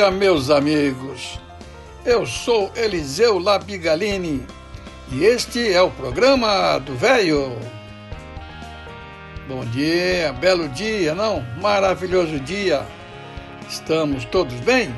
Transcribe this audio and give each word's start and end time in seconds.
Dia, 0.00 0.10
meus 0.10 0.48
amigos. 0.48 1.38
Eu 2.06 2.24
sou 2.24 2.72
Eliseu 2.74 3.38
Labigalini 3.38 4.46
e 5.12 5.24
este 5.24 5.70
é 5.70 5.82
o 5.82 5.90
programa 5.90 6.78
do 6.78 6.94
Velho. 6.94 7.54
Bom 9.46 9.62
dia, 9.66 10.32
belo 10.32 10.70
dia, 10.70 11.14
não? 11.14 11.44
Maravilhoso 11.60 12.40
dia. 12.40 12.82
Estamos 13.68 14.24
todos 14.24 14.54
bem? 14.60 14.94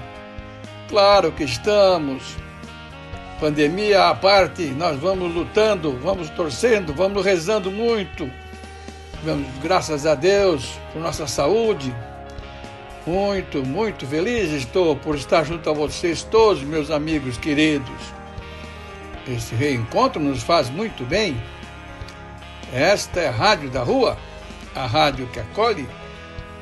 Claro 0.88 1.32
que 1.32 1.42
estamos. 1.42 2.36
Pandemia 3.40 4.08
à 4.08 4.14
parte, 4.14 4.66
nós 4.66 5.00
vamos 5.00 5.34
lutando, 5.34 5.98
vamos 6.00 6.30
torcendo, 6.30 6.94
vamos 6.94 7.24
rezando 7.24 7.72
muito. 7.72 8.30
Vamos, 9.24 9.48
graças 9.60 10.06
a 10.06 10.14
Deus 10.14 10.78
por 10.92 11.02
nossa 11.02 11.26
saúde, 11.26 11.92
muito, 13.06 13.64
muito 13.64 14.06
feliz 14.06 14.50
estou 14.52 14.94
por 14.96 15.16
estar 15.16 15.44
junto 15.44 15.68
a 15.68 15.72
vocês 15.72 16.22
todos, 16.22 16.62
meus 16.62 16.90
amigos 16.90 17.36
queridos. 17.36 18.00
Esse 19.26 19.54
reencontro 19.54 20.20
nos 20.20 20.42
faz 20.42 20.70
muito 20.70 21.04
bem. 21.04 21.40
Esta 22.72 23.20
é 23.20 23.28
a 23.28 23.32
Rádio 23.32 23.70
da 23.70 23.82
Rua, 23.82 24.16
a 24.74 24.86
rádio 24.86 25.26
que 25.28 25.40
acolhe, 25.40 25.88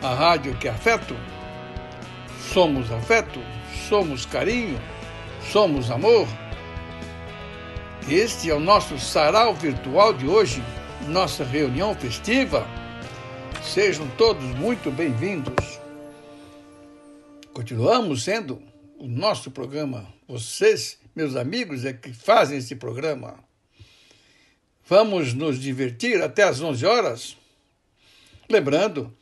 a 0.02 0.14
rádio 0.14 0.54
que 0.56 0.68
afeto. 0.68 1.16
Somos 2.52 2.90
afeto, 2.90 3.40
somos 3.88 4.26
carinho, 4.26 4.80
somos 5.52 5.90
amor. 5.90 6.26
Este 8.08 8.50
é 8.50 8.54
o 8.54 8.60
nosso 8.60 8.98
sarau 8.98 9.54
virtual 9.54 10.12
de 10.12 10.26
hoje, 10.26 10.62
nossa 11.06 11.44
reunião 11.44 11.94
festiva. 11.94 12.66
Sejam 13.62 14.08
todos 14.16 14.44
muito 14.56 14.90
bem-vindos. 14.90 15.79
Continuamos 17.52 18.22
sendo 18.22 18.62
o 18.96 19.08
nosso 19.08 19.50
programa. 19.50 20.06
Vocês, 20.28 20.98
meus 21.16 21.34
amigos, 21.34 21.84
é 21.84 21.92
que 21.92 22.12
fazem 22.12 22.58
esse 22.58 22.76
programa. 22.76 23.42
Vamos 24.86 25.34
nos 25.34 25.58
divertir 25.58 26.22
até 26.22 26.44
às 26.44 26.60
11 26.60 26.86
horas. 26.86 27.36
Lembrando 28.48 29.12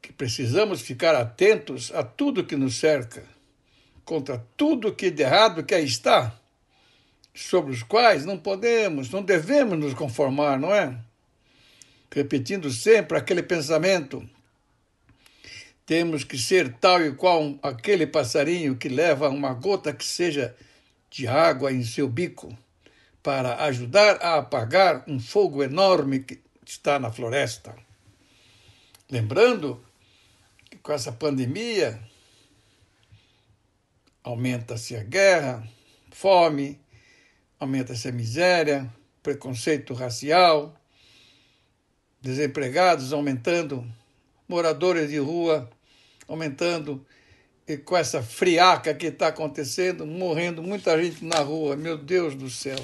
que 0.00 0.12
precisamos 0.12 0.80
ficar 0.80 1.16
atentos 1.16 1.90
a 1.92 2.04
tudo 2.04 2.44
que 2.44 2.54
nos 2.54 2.76
cerca, 2.76 3.24
contra 4.04 4.38
tudo 4.56 4.94
que 4.94 5.10
de 5.10 5.24
errado 5.24 5.64
que 5.64 5.74
aí 5.74 5.84
está, 5.84 6.40
sobre 7.34 7.72
os 7.72 7.82
quais 7.82 8.24
não 8.24 8.38
podemos, 8.38 9.10
não 9.10 9.24
devemos 9.24 9.76
nos 9.76 9.92
conformar, 9.92 10.56
não 10.56 10.72
é? 10.72 10.96
Repetindo 12.14 12.70
sempre 12.70 13.18
aquele 13.18 13.42
pensamento 13.42 14.26
temos 15.86 16.24
que 16.24 16.36
ser 16.36 16.74
tal 16.74 17.00
e 17.06 17.14
qual 17.14 17.56
aquele 17.62 18.08
passarinho 18.08 18.76
que 18.76 18.88
leva 18.88 19.28
uma 19.28 19.54
gota 19.54 19.92
que 19.92 20.04
seja 20.04 20.54
de 21.08 21.28
água 21.28 21.72
em 21.72 21.84
seu 21.84 22.08
bico 22.08 22.56
para 23.22 23.62
ajudar 23.64 24.16
a 24.20 24.38
apagar 24.38 25.04
um 25.06 25.20
fogo 25.20 25.62
enorme 25.62 26.20
que 26.20 26.40
está 26.66 26.98
na 26.98 27.12
floresta. 27.12 27.76
Lembrando 29.08 29.80
que 30.68 30.76
com 30.78 30.92
essa 30.92 31.12
pandemia 31.12 32.00
aumenta-se 34.24 34.96
a 34.96 35.04
guerra, 35.04 35.66
fome, 36.10 36.80
aumenta-se 37.60 38.08
a 38.08 38.12
miséria, 38.12 38.92
preconceito 39.22 39.94
racial, 39.94 40.74
desempregados 42.20 43.12
aumentando, 43.12 43.86
moradores 44.48 45.10
de 45.10 45.18
rua 45.18 45.70
aumentando, 46.28 47.04
e 47.66 47.76
com 47.76 47.96
essa 47.96 48.22
friaca 48.22 48.94
que 48.94 49.06
está 49.06 49.28
acontecendo, 49.28 50.06
morrendo 50.06 50.62
muita 50.62 51.02
gente 51.02 51.24
na 51.24 51.40
rua, 51.40 51.76
meu 51.76 51.98
Deus 51.98 52.34
do 52.34 52.48
céu. 52.48 52.78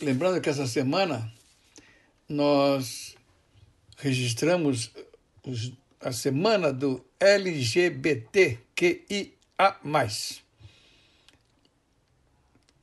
Lembrando 0.00 0.40
que 0.40 0.48
essa 0.48 0.66
semana 0.66 1.32
nós 2.28 3.16
registramos 3.96 4.90
os, 5.44 5.72
a 6.00 6.12
semana 6.12 6.72
do 6.72 7.04
LGBTQIA. 7.20 8.62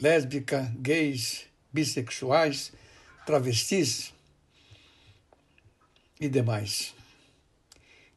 Lésbica, 0.02 0.74
gays, 0.78 1.46
bissexuais, 1.74 2.72
travestis 3.26 4.14
e 6.20 6.30
demais. 6.30 6.99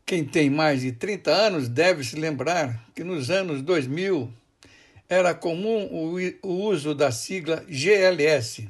Quem 0.04 0.24
tem 0.24 0.50
mais 0.50 0.82
de 0.82 0.92
30 0.92 1.30
anos 1.30 1.68
deve 1.68 2.04
se 2.04 2.16
lembrar 2.16 2.88
que 2.94 3.02
nos 3.04 3.30
anos 3.30 3.62
2000 3.62 4.32
era 5.08 5.34
comum 5.34 5.88
o, 6.42 6.48
uso 6.48 6.94
da 6.94 7.10
sigla 7.10 7.64
GLS 7.68 8.68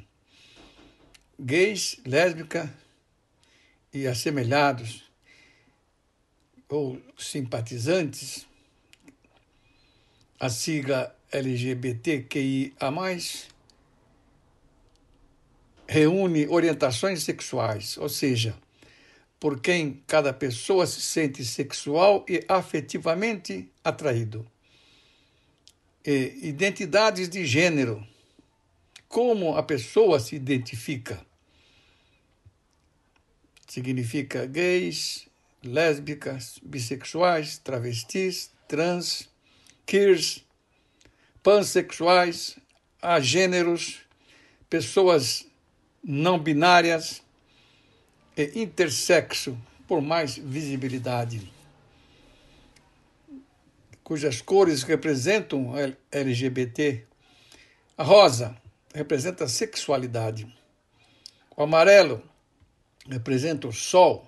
gays, 1.39 1.99
lésbica 2.05 2.73
e 3.93 4.07
assemelhados 4.07 5.03
ou 6.69 6.99
simpatizantes. 7.17 8.47
A 10.39 10.49
sigla 10.49 11.15
LGBTQIA, 11.31 12.73
reúne 15.87 16.47
orientações 16.47 17.23
sexuais, 17.23 17.97
ou 17.97 18.09
seja, 18.09 18.55
por 19.43 19.59
quem 19.59 20.01
cada 20.07 20.31
pessoa 20.31 20.87
se 20.87 21.01
sente 21.01 21.43
sexual 21.43 22.25
e 22.29 22.45
afetivamente 22.47 23.69
atraído. 23.83 24.49
E 26.05 26.39
identidades 26.43 27.27
de 27.27 27.45
gênero. 27.45 28.07
Como 29.05 29.57
a 29.57 29.61
pessoa 29.61 30.17
se 30.21 30.37
identifica. 30.37 31.25
Significa 33.67 34.45
gays, 34.45 35.27
lésbicas, 35.61 36.57
bissexuais, 36.63 37.57
travestis, 37.57 38.49
trans, 38.65 39.29
queers, 39.85 40.45
pansexuais, 41.43 42.57
agêneros, 43.01 43.99
pessoas 44.69 45.45
não 46.01 46.39
binárias, 46.39 47.22
e 48.35 48.51
intersexo 48.61 49.57
por 49.87 50.01
mais 50.01 50.37
visibilidade, 50.37 51.51
cujas 54.03 54.41
cores 54.41 54.83
representam 54.83 55.73
LGBT. 56.11 57.05
A 57.97 58.03
rosa 58.03 58.57
representa 58.93 59.45
a 59.45 59.47
sexualidade. 59.47 60.51
O 61.55 61.63
amarelo 61.63 62.23
representa 63.07 63.67
o 63.67 63.71
sol. 63.71 64.27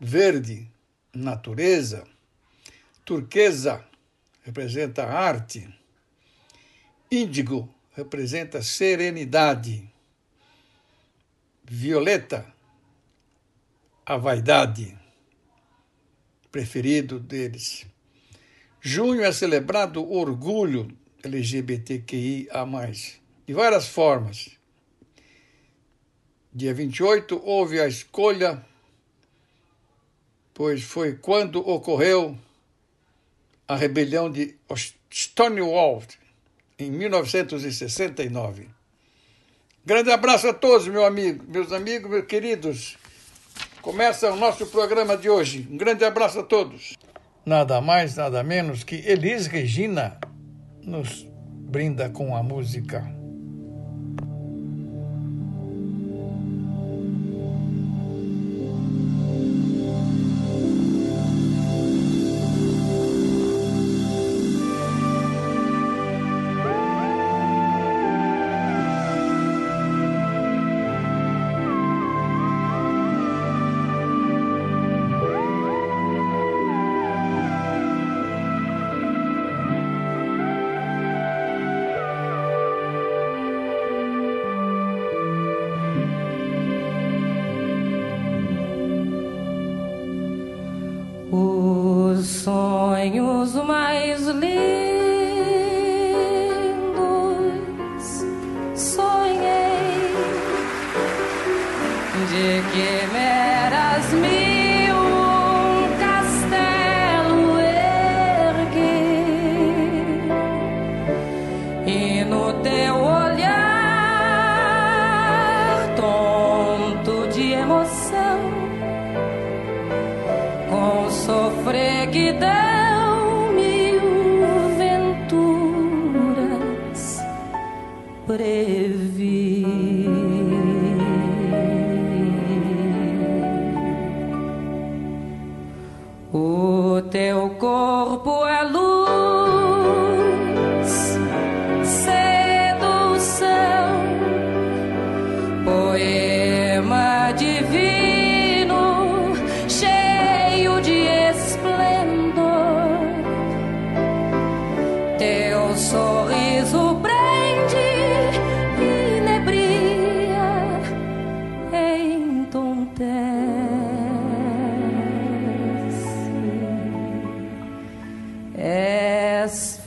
Verde, 0.00 0.70
natureza. 1.12 2.06
Turquesa 3.04 3.84
representa 4.44 5.04
a 5.04 5.12
arte. 5.12 5.68
Índigo 7.10 7.68
representa 7.94 8.62
serenidade. 8.62 9.90
Violeta 11.64 12.53
a 14.06 14.16
vaidade, 14.18 14.96
preferido 16.52 17.18
deles. 17.18 17.86
Junho 18.80 19.24
é 19.24 19.32
celebrado 19.32 20.02
o 20.02 20.18
orgulho 20.18 20.88
LGBTQIA, 21.22 22.50
de 23.46 23.54
várias 23.54 23.88
formas. 23.88 24.50
Dia 26.52 26.74
28 26.74 27.40
houve 27.42 27.80
a 27.80 27.88
escolha, 27.88 28.64
pois 30.52 30.82
foi 30.82 31.14
quando 31.14 31.66
ocorreu 31.66 32.38
a 33.66 33.74
rebelião 33.74 34.30
de 34.30 34.54
Stonewall, 35.10 36.02
em 36.78 36.90
1969. 36.90 38.68
Grande 39.86 40.10
abraço 40.10 40.46
a 40.48 40.52
todos, 40.52 40.86
meu 40.88 41.06
amigo, 41.06 41.44
meus 41.48 41.72
amigos, 41.72 42.10
meus 42.10 42.26
queridos. 42.26 42.98
Começa 43.84 44.32
o 44.32 44.36
nosso 44.36 44.64
programa 44.68 45.14
de 45.14 45.28
hoje. 45.28 45.68
Um 45.70 45.76
grande 45.76 46.06
abraço 46.06 46.40
a 46.40 46.42
todos. 46.42 46.96
Nada 47.44 47.82
mais, 47.82 48.16
nada 48.16 48.42
menos 48.42 48.82
que 48.82 48.94
Elis 48.94 49.46
Regina 49.46 50.18
nos 50.82 51.26
brinda 51.68 52.08
com 52.08 52.34
a 52.34 52.42
música. 52.42 53.04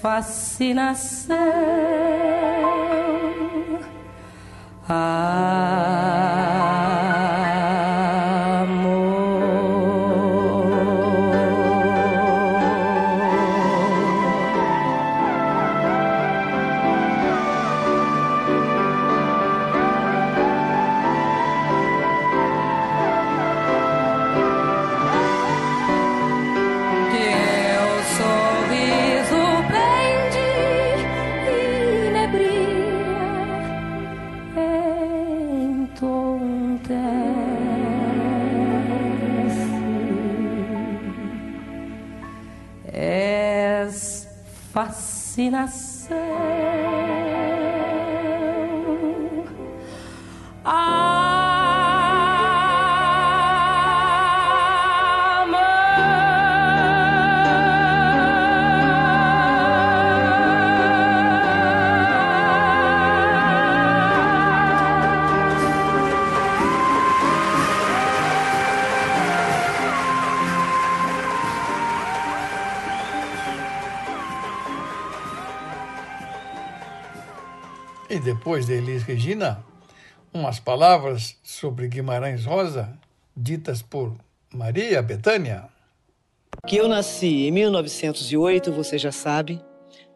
Fascinação. 0.02 1.36
Depois 78.58 78.66
de 78.66 78.74
Elis 78.74 79.04
Regina, 79.04 79.64
umas 80.34 80.60
palavras 80.60 81.36
sobre 81.44 81.88
Guimarães 81.88 82.44
Rosa, 82.44 82.98
ditas 83.36 83.84
por 83.84 84.16
Maria 84.52 85.00
Betânia. 85.04 85.66
Que 86.66 86.78
eu 86.78 86.88
nasci 86.88 87.46
em 87.48 87.52
1908, 87.52 88.72
você 88.72 88.98
já 88.98 89.12
sabe, 89.12 89.62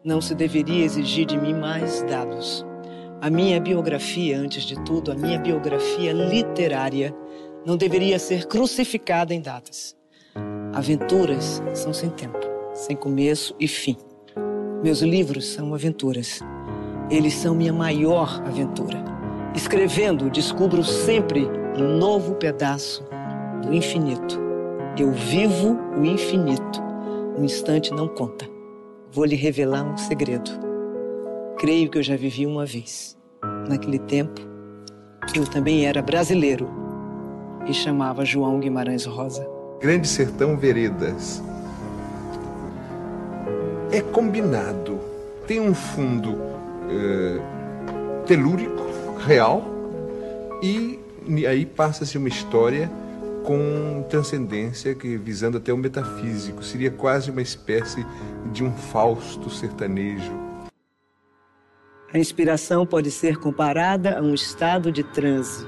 não 0.04 0.20
se 0.20 0.34
deveria 0.34 0.84
exigir 0.84 1.24
de 1.24 1.38
mim 1.38 1.54
mais 1.54 2.02
dados. 2.02 2.66
A 3.20 3.30
minha 3.30 3.60
biografia, 3.60 4.40
antes 4.40 4.64
de 4.64 4.74
tudo, 4.82 5.12
a 5.12 5.14
minha 5.14 5.38
biografia 5.38 6.12
literária, 6.12 7.14
não 7.64 7.76
deveria 7.76 8.18
ser 8.18 8.46
crucificada 8.46 9.32
em 9.32 9.40
datas. 9.40 9.94
Aventuras 10.74 11.62
são 11.74 11.92
sem 11.92 12.10
tempo, 12.10 12.40
sem 12.74 12.96
começo 12.96 13.54
e 13.60 13.68
fim. 13.68 13.96
Meus 14.82 15.00
livros 15.00 15.46
são 15.46 15.72
aventuras. 15.72 16.40
Eles 17.12 17.34
são 17.34 17.54
minha 17.54 17.74
maior 17.74 18.42
aventura. 18.46 19.04
Escrevendo, 19.54 20.30
descubro 20.30 20.82
sempre 20.82 21.46
um 21.76 21.98
novo 21.98 22.36
pedaço 22.36 23.04
do 23.62 23.74
infinito. 23.74 24.40
Eu 24.98 25.12
vivo 25.12 25.78
o 25.94 26.06
infinito. 26.06 26.82
Um 27.36 27.44
instante 27.44 27.92
não 27.92 28.08
conta. 28.08 28.48
Vou 29.10 29.26
lhe 29.26 29.36
revelar 29.36 29.84
um 29.84 29.94
segredo. 29.94 30.50
Creio 31.58 31.90
que 31.90 31.98
eu 31.98 32.02
já 32.02 32.16
vivi 32.16 32.46
uma 32.46 32.64
vez. 32.64 33.14
Naquele 33.68 33.98
tempo, 33.98 34.40
eu 35.36 35.44
também 35.44 35.84
era 35.84 36.00
brasileiro 36.00 36.66
e 37.66 37.74
chamava 37.74 38.24
João 38.24 38.58
Guimarães 38.58 39.04
Rosa. 39.04 39.46
Grande 39.82 40.08
Sertão 40.08 40.56
Veredas. 40.56 41.42
É 43.90 44.00
combinado. 44.00 44.98
Tem 45.46 45.60
um 45.60 45.74
fundo 45.74 46.51
uh, 46.92 48.24
telúrico, 48.26 48.82
real, 49.26 49.64
e 50.62 50.98
aí 51.46 51.66
passa-se 51.66 52.16
uma 52.18 52.28
história 52.28 52.90
com 53.44 54.04
transcendência 54.08 54.94
que 54.94 55.16
visando 55.16 55.58
até 55.58 55.72
o 55.72 55.76
metafísico 55.76 56.62
seria 56.62 56.90
quase 56.90 57.30
uma 57.30 57.42
espécie 57.42 58.06
de 58.52 58.62
um 58.62 58.72
Fausto 58.72 59.50
sertanejo. 59.50 60.32
A 62.12 62.18
inspiração 62.18 62.86
pode 62.86 63.10
ser 63.10 63.38
comparada 63.38 64.18
a 64.18 64.22
um 64.22 64.34
estado 64.34 64.92
de 64.92 65.02
transe. 65.02 65.66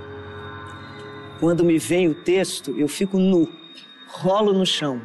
Quando 1.41 1.65
me 1.65 1.79
vem 1.79 2.07
o 2.09 2.23
texto, 2.23 2.71
eu 2.79 2.87
fico 2.87 3.19
nu, 3.19 3.49
rolo 4.09 4.53
no 4.53 4.67
chão, 4.67 5.01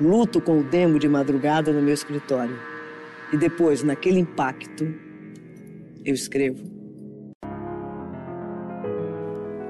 luto 0.00 0.40
com 0.40 0.60
o 0.60 0.64
demo 0.64 0.98
de 0.98 1.08
madrugada 1.08 1.72
no 1.72 1.82
meu 1.82 1.94
escritório. 1.94 2.58
E 3.32 3.36
depois, 3.36 3.82
naquele 3.82 4.20
impacto, 4.20 4.94
eu 6.06 6.14
escrevo. 6.14 6.62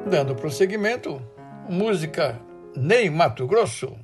Dando 0.09 0.37
prosseguimento, 0.37 1.21
música 1.69 2.39
Ney 2.77 3.09
Mato 3.09 3.47
Grosso. 3.47 3.97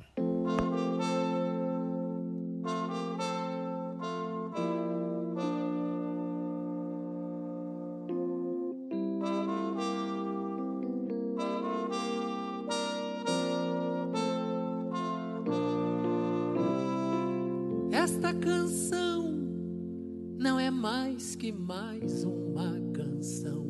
mais 22.03 22.25
uma 22.25 22.81
canção. 22.93 23.65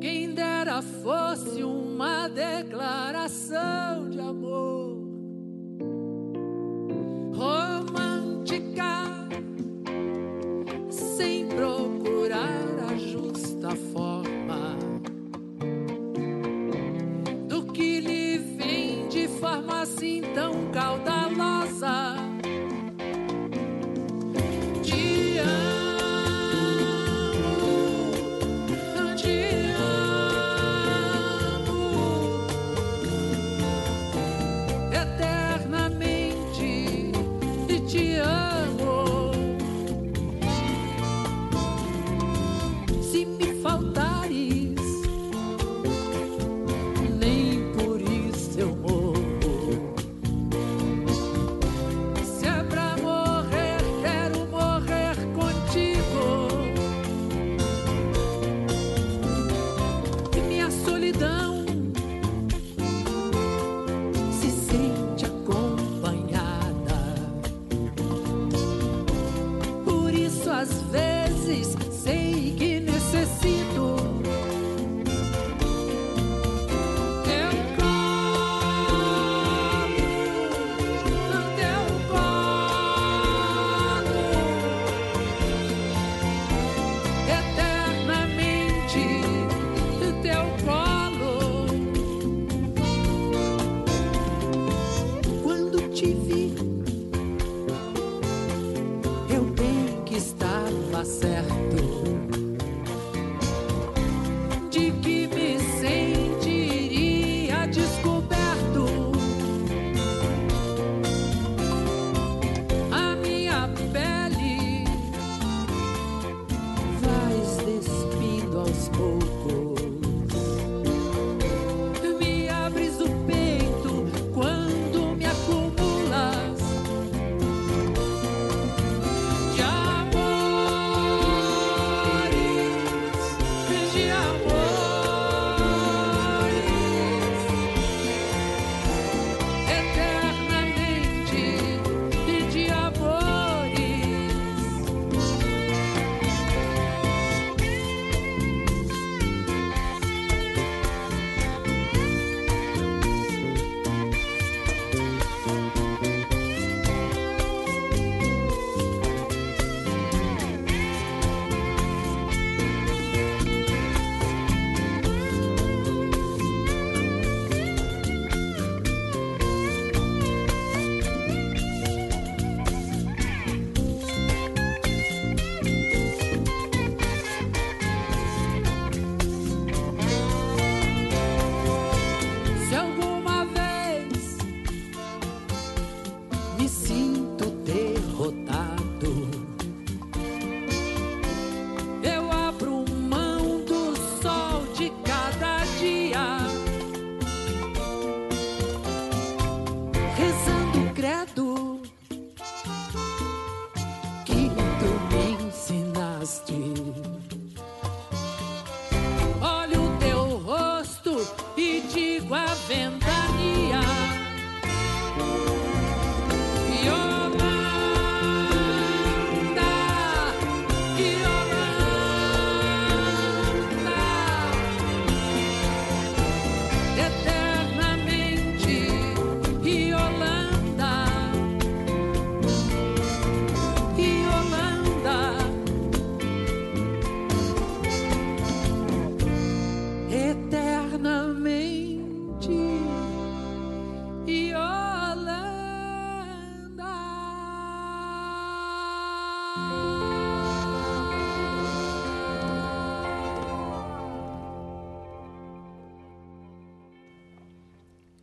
Quem 0.00 0.32
dera 0.32 0.80
fosse 0.80 1.62
uma 1.62 2.26
declaração 2.28 4.08
de 4.08 4.18
amor. 4.18 4.77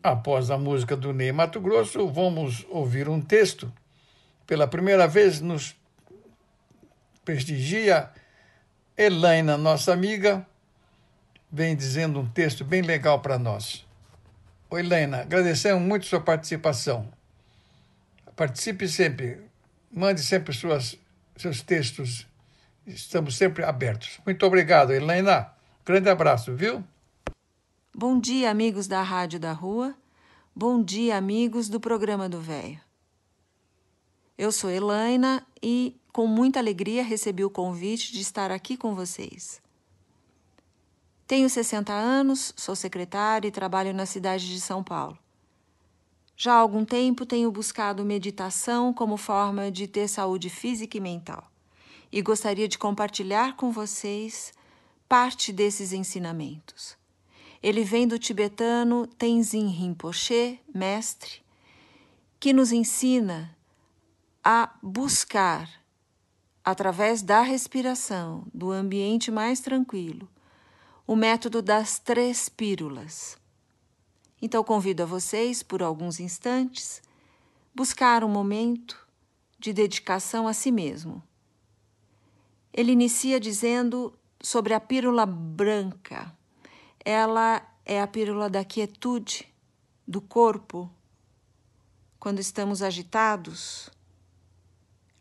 Após 0.05 0.51
a 0.51 0.57
música 0.59 0.95
do 0.95 1.11
Ney 1.11 1.31
Mato 1.31 1.59
Grosso, 1.59 2.07
vamos 2.07 2.63
ouvir 2.69 3.09
um 3.09 3.19
texto. 3.19 3.73
Pela 4.45 4.67
primeira 4.67 5.07
vez 5.07 5.41
nos 5.41 5.75
prestigia 7.25 8.11
Elaina, 8.95 9.57
nossa 9.57 9.91
amiga, 9.91 10.45
vem 11.51 11.75
dizendo 11.75 12.19
um 12.19 12.29
texto 12.29 12.63
bem 12.63 12.83
legal 12.83 13.19
para 13.19 13.39
nós. 13.39 13.83
Oi, 14.69 14.81
Helena, 14.81 15.21
agradecemos 15.21 15.81
muito 15.81 16.05
sua 16.05 16.21
participação. 16.21 17.11
Participe 18.35 18.87
sempre, 18.87 19.41
mande 19.91 20.21
sempre 20.21 20.53
suas, 20.53 20.99
seus 21.35 21.63
textos, 21.63 22.27
estamos 22.85 23.35
sempre 23.35 23.63
abertos. 23.63 24.19
Muito 24.23 24.45
obrigado, 24.45 24.93
Helena. 24.93 25.51
Grande 25.83 26.11
abraço, 26.11 26.55
viu? 26.55 26.83
Bom 27.97 28.19
dia, 28.19 28.51
amigos 28.51 28.87
da 28.87 29.01
Rádio 29.01 29.39
da 29.39 29.53
Rua. 29.53 29.95
Bom 30.53 30.83
dia, 30.83 31.15
amigos 31.15 31.69
do 31.69 31.79
programa 31.79 32.27
do 32.27 32.41
Véio. 32.41 32.81
Eu 34.37 34.51
sou 34.51 34.69
Elaina 34.69 35.47
e, 35.63 35.95
com 36.11 36.27
muita 36.27 36.59
alegria, 36.59 37.01
recebi 37.05 37.45
o 37.45 37.49
convite 37.49 38.11
de 38.11 38.19
estar 38.19 38.51
aqui 38.51 38.75
com 38.75 38.93
vocês. 38.93 39.61
Tenho 41.25 41.49
60 41.49 41.93
anos, 41.93 42.53
sou 42.57 42.75
secretária 42.75 43.47
e 43.47 43.51
trabalho 43.51 43.93
na 43.93 44.05
cidade 44.05 44.45
de 44.45 44.59
São 44.59 44.83
Paulo. 44.83 45.17
Já 46.35 46.55
há 46.55 46.57
algum 46.57 46.83
tempo 46.83 47.25
tenho 47.25 47.49
buscado 47.49 48.03
meditação 48.03 48.93
como 48.93 49.15
forma 49.15 49.71
de 49.71 49.87
ter 49.87 50.09
saúde 50.09 50.49
física 50.49 50.97
e 50.97 50.99
mental, 50.99 51.49
e 52.11 52.21
gostaria 52.21 52.67
de 52.67 52.77
compartilhar 52.77 53.55
com 53.55 53.71
vocês 53.71 54.51
parte 55.07 55.53
desses 55.53 55.93
ensinamentos. 55.93 56.97
Ele 57.65 57.83
vem 57.83 58.07
do 58.07 58.19
tibetano 58.19 59.07
Tenzin 59.07 59.69
Rinpoche, 59.69 60.59
mestre, 60.71 61.41
que 62.39 62.53
nos 62.53 62.71
ensina 62.71 63.57
a 64.43 64.71
buscar, 64.83 65.67
através 66.63 67.23
da 67.23 67.41
respiração, 67.41 68.45
do 68.53 68.69
ambiente 68.69 69.31
mais 69.31 69.61
tranquilo, 69.61 70.29
o 71.07 71.15
método 71.15 71.59
das 71.59 71.97
três 71.97 72.47
pílulas. 72.47 73.35
Então 74.39 74.63
convido 74.63 75.01
a 75.01 75.07
vocês, 75.07 75.63
por 75.63 75.81
alguns 75.81 76.19
instantes, 76.19 77.01
buscar 77.73 78.23
um 78.23 78.29
momento 78.29 79.07
de 79.57 79.73
dedicação 79.73 80.47
a 80.47 80.53
si 80.53 80.71
mesmo. 80.71 81.19
Ele 82.71 82.91
inicia 82.91 83.39
dizendo 83.39 84.13
sobre 84.39 84.75
a 84.75 84.79
pílula 84.79 85.25
branca. 85.25 86.31
Ela 87.07 87.61
é 87.85 88.01
a 88.01 88.07
pílula 88.07 88.49
da 88.49 88.65
quietude 88.65 89.47
do 90.07 90.19
corpo. 90.19 90.89
Quando 92.19 92.39
estamos 92.39 92.81
agitados, 92.81 93.91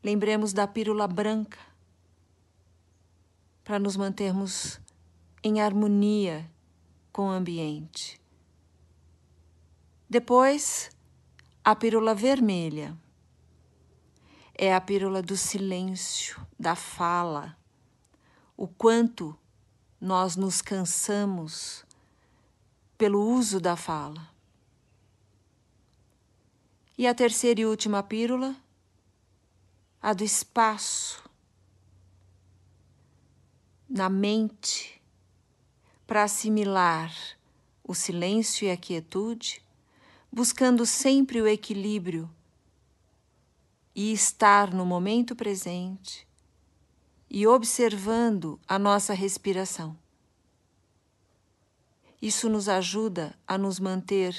lembremos 0.02 0.54
da 0.54 0.66
pílula 0.66 1.06
branca 1.06 1.58
para 3.62 3.78
nos 3.78 3.98
mantermos 3.98 4.80
em 5.42 5.60
harmonia 5.60 6.50
com 7.12 7.28
o 7.28 7.30
ambiente. 7.30 8.18
Depois, 10.08 10.90
a 11.62 11.76
pílula 11.76 12.14
vermelha 12.14 12.96
é 14.54 14.74
a 14.74 14.80
pílula 14.80 15.20
do 15.20 15.36
silêncio, 15.36 16.40
da 16.58 16.74
fala, 16.74 17.58
o 18.56 18.66
quanto 18.66 19.38
nós 20.04 20.36
nos 20.36 20.60
cansamos 20.60 21.82
pelo 22.98 23.26
uso 23.26 23.58
da 23.58 23.74
fala. 23.74 24.28
E 26.98 27.06
a 27.06 27.14
terceira 27.14 27.62
e 27.62 27.64
última 27.64 28.02
pílula 28.02 28.54
a 30.02 30.12
do 30.12 30.22
espaço 30.22 31.24
na 33.88 34.10
mente 34.10 35.00
para 36.06 36.24
assimilar 36.24 37.10
o 37.82 37.94
silêncio 37.94 38.66
e 38.66 38.70
a 38.70 38.76
quietude, 38.76 39.62
buscando 40.30 40.84
sempre 40.84 41.40
o 41.40 41.48
equilíbrio 41.48 42.30
e 43.94 44.12
estar 44.12 44.70
no 44.70 44.84
momento 44.84 45.34
presente 45.34 46.23
e 47.36 47.48
observando 47.48 48.60
a 48.64 48.78
nossa 48.78 49.12
respiração. 49.12 49.98
Isso 52.22 52.48
nos 52.48 52.68
ajuda 52.68 53.34
a 53.44 53.58
nos 53.58 53.80
manter 53.80 54.36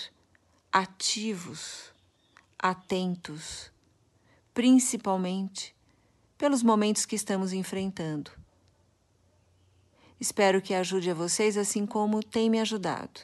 ativos, 0.71 1.91
atentos 2.57 3.69
principalmente 4.53 5.75
pelos 6.37 6.63
momentos 6.63 7.05
que 7.05 7.17
estamos 7.17 7.51
enfrentando. 7.51 8.31
Espero 10.17 10.61
que 10.61 10.73
ajude 10.73 11.11
a 11.11 11.13
vocês 11.13 11.57
assim 11.57 11.85
como 11.85 12.23
tem 12.23 12.49
me 12.49 12.61
ajudado. 12.61 13.19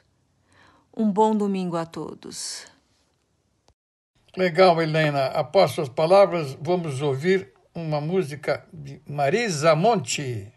Um 0.94 1.10
bom 1.10 1.34
domingo 1.34 1.78
a 1.78 1.86
todos. 1.86 2.68
Legal, 4.36 4.82
Helena. 4.82 5.28
Após 5.28 5.72
suas 5.72 5.88
palavras, 5.88 6.58
vamos 6.60 7.02
ouvir 7.02 7.54
uma 7.74 8.02
música 8.02 8.66
de 8.74 9.02
Marisa 9.08 9.76
Monte. 9.76 10.52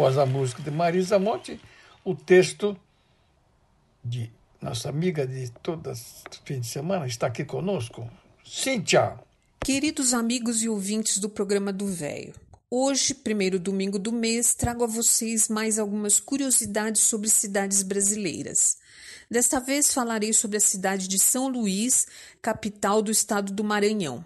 Após 0.00 0.16
a 0.16 0.24
música 0.24 0.62
de 0.62 0.70
Marisa 0.70 1.18
Monte, 1.18 1.60
o 2.02 2.14
texto 2.14 2.74
de 4.02 4.32
nossa 4.58 4.88
amiga 4.88 5.26
de 5.26 5.50
todas 5.62 6.24
fins 6.42 6.60
de 6.62 6.66
semana, 6.68 7.06
está 7.06 7.26
aqui 7.26 7.44
conosco, 7.44 8.10
Cíntia. 8.42 9.18
Queridos 9.62 10.14
amigos 10.14 10.62
e 10.62 10.70
ouvintes 10.70 11.18
do 11.18 11.28
programa 11.28 11.70
do 11.70 11.86
Véio, 11.86 12.32
hoje, 12.70 13.12
primeiro 13.12 13.58
domingo 13.58 13.98
do 13.98 14.10
mês, 14.10 14.54
trago 14.54 14.84
a 14.84 14.86
vocês 14.86 15.50
mais 15.50 15.78
algumas 15.78 16.18
curiosidades 16.18 17.02
sobre 17.02 17.28
cidades 17.28 17.82
brasileiras. 17.82 18.78
Desta 19.30 19.60
vez 19.60 19.92
falarei 19.92 20.32
sobre 20.32 20.56
a 20.56 20.60
cidade 20.60 21.08
de 21.08 21.18
São 21.18 21.46
Luís, 21.46 22.06
capital 22.40 23.02
do 23.02 23.10
estado 23.10 23.52
do 23.52 23.62
Maranhão. 23.62 24.24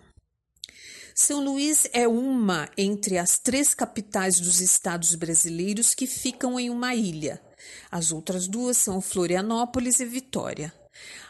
São 1.15 1.45
Luís 1.45 1.87
é 1.93 2.09
uma 2.09 2.69
entre 2.77 3.19
as 3.19 3.39
três 3.39 3.73
capitais 3.73 4.41
dos 4.41 4.61
estados 4.61 5.15
brasileiros 5.15 5.95
que 5.95 6.09
ficam 6.09 6.59
em 6.59 6.69
uma 6.69 6.93
ilha. 6.93 7.41
As 7.89 8.11
outras 8.11 8.49
duas 8.49 8.77
são 8.79 9.01
Florianópolis 9.01 10.01
e 10.01 10.05
Vitória. 10.05 10.75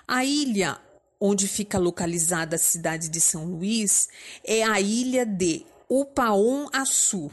A 0.09 0.25
ilha 0.25 0.81
onde 1.21 1.47
fica 1.47 1.79
localizada 1.79 2.57
a 2.57 2.59
cidade 2.59 3.11
de 3.11 3.21
São 3.21 3.45
Luís 3.45 4.09
é 4.43 4.63
a 4.63 4.81
ilha 4.81 5.27
de 5.27 5.67
Upaon-Açu. 5.87 7.31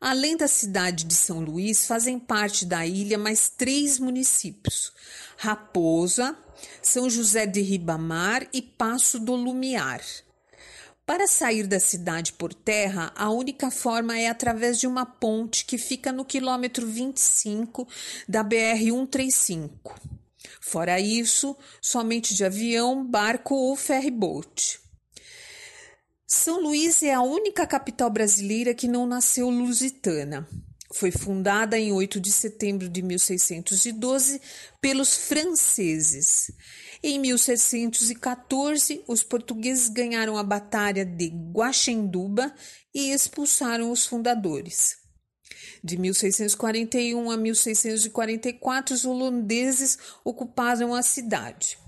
Além 0.00 0.38
da 0.38 0.48
cidade 0.48 1.04
de 1.04 1.14
São 1.14 1.40
Luís, 1.40 1.86
fazem 1.86 2.18
parte 2.18 2.64
da 2.64 2.86
ilha 2.86 3.18
mais 3.18 3.50
três 3.50 3.98
municípios: 3.98 4.90
Raposa, 5.36 6.34
São 6.80 7.10
José 7.10 7.44
de 7.44 7.60
Ribamar 7.60 8.48
e 8.54 8.62
Passo 8.62 9.18
do 9.20 9.34
Lumiar. 9.34 10.00
Para 11.06 11.28
sair 11.28 11.68
da 11.68 11.78
cidade 11.78 12.32
por 12.32 12.52
terra, 12.52 13.12
a 13.14 13.30
única 13.30 13.70
forma 13.70 14.18
é 14.18 14.26
através 14.26 14.80
de 14.80 14.88
uma 14.88 15.06
ponte 15.06 15.64
que 15.64 15.78
fica 15.78 16.10
no 16.10 16.24
quilômetro 16.24 16.84
25 16.84 17.86
da 18.28 18.42
BR-135. 18.42 19.70
Fora 20.60 20.98
isso, 20.98 21.56
somente 21.80 22.34
de 22.34 22.44
avião, 22.44 23.06
barco 23.06 23.54
ou 23.54 23.76
ferryboat. 23.76 24.80
São 26.26 26.60
Luís 26.60 27.00
é 27.04 27.14
a 27.14 27.22
única 27.22 27.64
capital 27.68 28.10
brasileira 28.10 28.74
que 28.74 28.88
não 28.88 29.06
nasceu 29.06 29.48
lusitana. 29.48 30.48
Foi 30.92 31.12
fundada 31.12 31.78
em 31.78 31.92
8 31.92 32.20
de 32.20 32.32
setembro 32.32 32.88
de 32.88 33.00
1612 33.00 34.40
pelos 34.80 35.14
franceses. 35.14 36.50
Em 37.02 37.18
1614, 37.18 39.02
os 39.06 39.22
portugueses 39.22 39.88
ganharam 39.88 40.38
a 40.38 40.42
Batalha 40.42 41.04
de 41.04 41.28
Guaxenduba 41.52 42.54
e 42.94 43.12
expulsaram 43.12 43.90
os 43.90 44.06
fundadores. 44.06 44.96
De 45.84 45.96
1641 45.96 47.30
a 47.30 47.36
1644, 47.36 48.94
os 48.94 49.04
holandeses 49.04 49.98
ocuparam 50.24 50.94
a 50.94 51.02
cidade. 51.02 51.78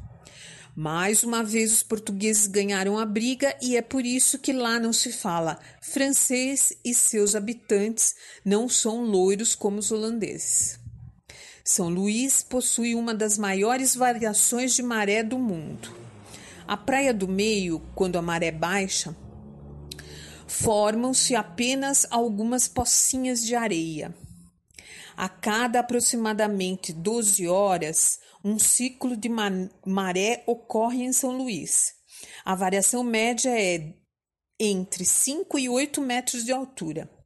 Mais 0.77 1.25
uma 1.25 1.43
vez, 1.43 1.73
os 1.73 1.83
portugueses 1.83 2.47
ganharam 2.47 2.97
a 2.97 3.05
briga 3.05 3.57
e 3.61 3.77
é 3.77 3.83
por 3.83 4.07
isso 4.07 4.39
que 4.39 4.53
lá 4.53 4.79
não 4.79 4.93
se 4.93 5.11
fala 5.11 5.59
francês 5.81 6.73
e 6.85 6.95
seus 6.95 7.35
habitantes 7.35 8.15
não 8.45 8.69
são 8.69 9.03
loiros 9.03 9.57
como 9.57 9.79
os 9.79 9.91
holandeses. 9.91 10.78
São 11.71 11.91
Luís 11.91 12.43
possui 12.43 12.95
uma 12.95 13.13
das 13.13 13.37
maiores 13.37 13.95
variações 13.95 14.75
de 14.75 14.83
maré 14.83 15.23
do 15.23 15.39
mundo. 15.39 15.95
A 16.67 16.79
Praia 16.79 17.13
do 17.13 17.29
Meio, 17.29 17.79
quando 17.95 18.17
a 18.17 18.23
maré 18.23 18.51
baixa, 18.51 19.15
formam-se 20.47 21.37
apenas 21.37 22.07
algumas 22.11 22.69
pocinhas 22.69 23.45
de 23.45 23.55
areia. 23.55 24.17
A 25.15 25.29
cada 25.29 25.81
aproximadamente 25.81 26.91
12 26.91 27.47
horas, 27.47 28.19
um 28.43 28.59
ciclo 28.59 29.15
de 29.15 29.29
maré 29.85 30.43
ocorre 30.47 31.03
em 31.03 31.13
São 31.13 31.37
Luís. 31.37 31.97
A 32.47 32.55
variação 32.55 33.05
média 33.05 33.51
é 33.51 33.93
entre 34.59 35.05
5 35.05 35.59
e 35.59 35.69
8 35.69 36.01
metros 36.01 36.47
de 36.47 36.51
altura. 36.51 37.18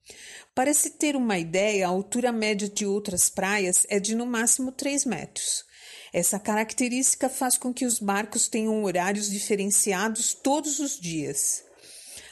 Para 0.54 0.74
se 0.74 0.90
ter 0.90 1.16
uma 1.16 1.38
ideia, 1.38 1.86
a 1.86 1.90
altura 1.90 2.30
média 2.30 2.68
de 2.68 2.84
outras 2.84 3.28
praias 3.28 3.86
é 3.88 3.98
de 3.98 4.14
no 4.14 4.26
máximo 4.26 4.70
3 4.70 5.04
metros. 5.04 5.64
Essa 6.12 6.38
característica 6.38 7.28
faz 7.28 7.56
com 7.56 7.72
que 7.72 7.86
os 7.86 7.98
barcos 7.98 8.48
tenham 8.48 8.84
horários 8.84 9.30
diferenciados 9.30 10.34
todos 10.34 10.78
os 10.78 11.00
dias. 11.00 11.64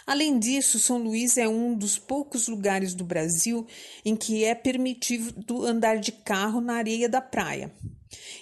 Além 0.07 0.39
disso, 0.39 0.79
São 0.79 0.99
Luís 0.99 1.39
é 1.39 1.49
um 1.49 1.75
dos 1.75 1.99
poucos 1.99 2.49
lugares 2.49 2.95
do 2.95 3.05
Brasil 3.05 3.67
em 4.05 4.17
que 4.17 4.45
é 4.45 4.55
permitido 4.55 5.65
andar 5.65 5.99
de 5.99 6.13
carro 6.13 6.61
na 6.61 6.75
areia 6.75 7.09
da 7.09 7.21
praia. 7.21 7.73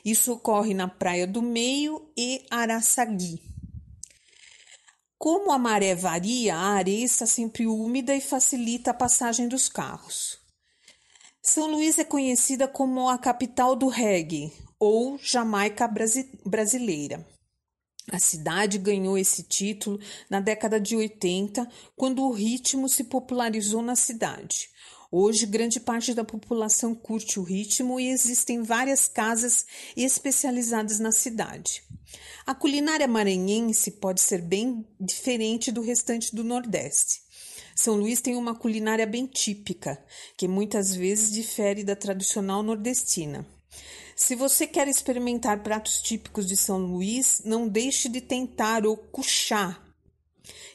Isso 0.05 0.33
ocorre 0.33 0.73
na 0.73 0.89
Praia 0.89 1.27
do 1.27 1.43
Meio 1.43 2.11
e 2.17 2.45
Araçagui. 2.51 3.43
Como 5.19 5.51
a 5.51 5.59
maré 5.59 5.97
varia, 5.97 6.55
a 6.55 6.75
areia 6.75 7.05
está 7.05 7.27
sempre 7.27 7.67
úmida 7.67 8.15
e 8.15 8.21
facilita 8.21 8.93
a 8.93 8.95
passagem 8.95 9.49
dos 9.49 9.69
carros. 9.69 10.39
São 11.43 11.69
Luís 11.69 11.99
é 11.99 12.05
conhecida 12.05 12.69
como 12.69 13.09
a 13.09 13.19
capital 13.19 13.75
do 13.75 13.89
reggae 13.89 14.53
ou 14.79 15.19
Jamaica 15.19 15.91
brasileira. 16.45 17.27
A 18.13 18.21
cidade 18.21 18.79
ganhou 18.79 19.19
esse 19.19 19.43
título 19.43 19.99
na 20.31 20.41
década 20.41 20.81
de 20.81 20.95
80, 20.95 21.69
quando 21.97 22.23
o 22.23 22.33
ritmo 22.33 22.89
se 22.89 23.03
popularizou 23.03 23.83
na 23.83 23.97
cidade. 23.97 24.71
Hoje, 25.11 25.47
grande 25.47 25.81
parte 25.81 26.13
da 26.13 26.23
população 26.23 26.95
curte 26.95 27.41
o 27.41 27.43
ritmo 27.43 27.99
e 27.99 28.09
existem 28.09 28.63
várias 28.63 29.09
casas 29.09 29.65
especializadas 29.97 30.99
na 30.99 31.11
cidade. 31.13 31.83
A 32.47 32.55
culinária 32.55 33.09
maranhense 33.09 33.93
pode 33.93 34.21
ser 34.21 34.43
bem 34.43 34.87
diferente 35.01 35.73
do 35.73 35.81
restante 35.81 36.37
do 36.37 36.45
Nordeste. 36.45 37.23
São 37.75 37.95
Luís 37.95 38.21
tem 38.21 38.37
uma 38.37 38.55
culinária 38.55 39.07
bem 39.07 39.27
típica, 39.27 39.99
que 40.37 40.47
muitas 40.47 40.95
vezes 40.95 41.31
difere 41.31 41.85
da 41.85 41.97
tradicional 41.97 42.63
nordestina. 42.63 43.47
Se 44.15 44.35
você 44.35 44.67
quer 44.67 44.89
experimentar 44.89 45.63
pratos 45.63 46.03
típicos 46.03 46.47
de 46.47 46.57
São 46.57 46.79
Luís, 46.79 47.41
não 47.45 47.67
deixe 47.67 48.09
de 48.09 48.21
tentar 48.21 48.85
o 48.85 48.97
cuchá, 48.97 49.81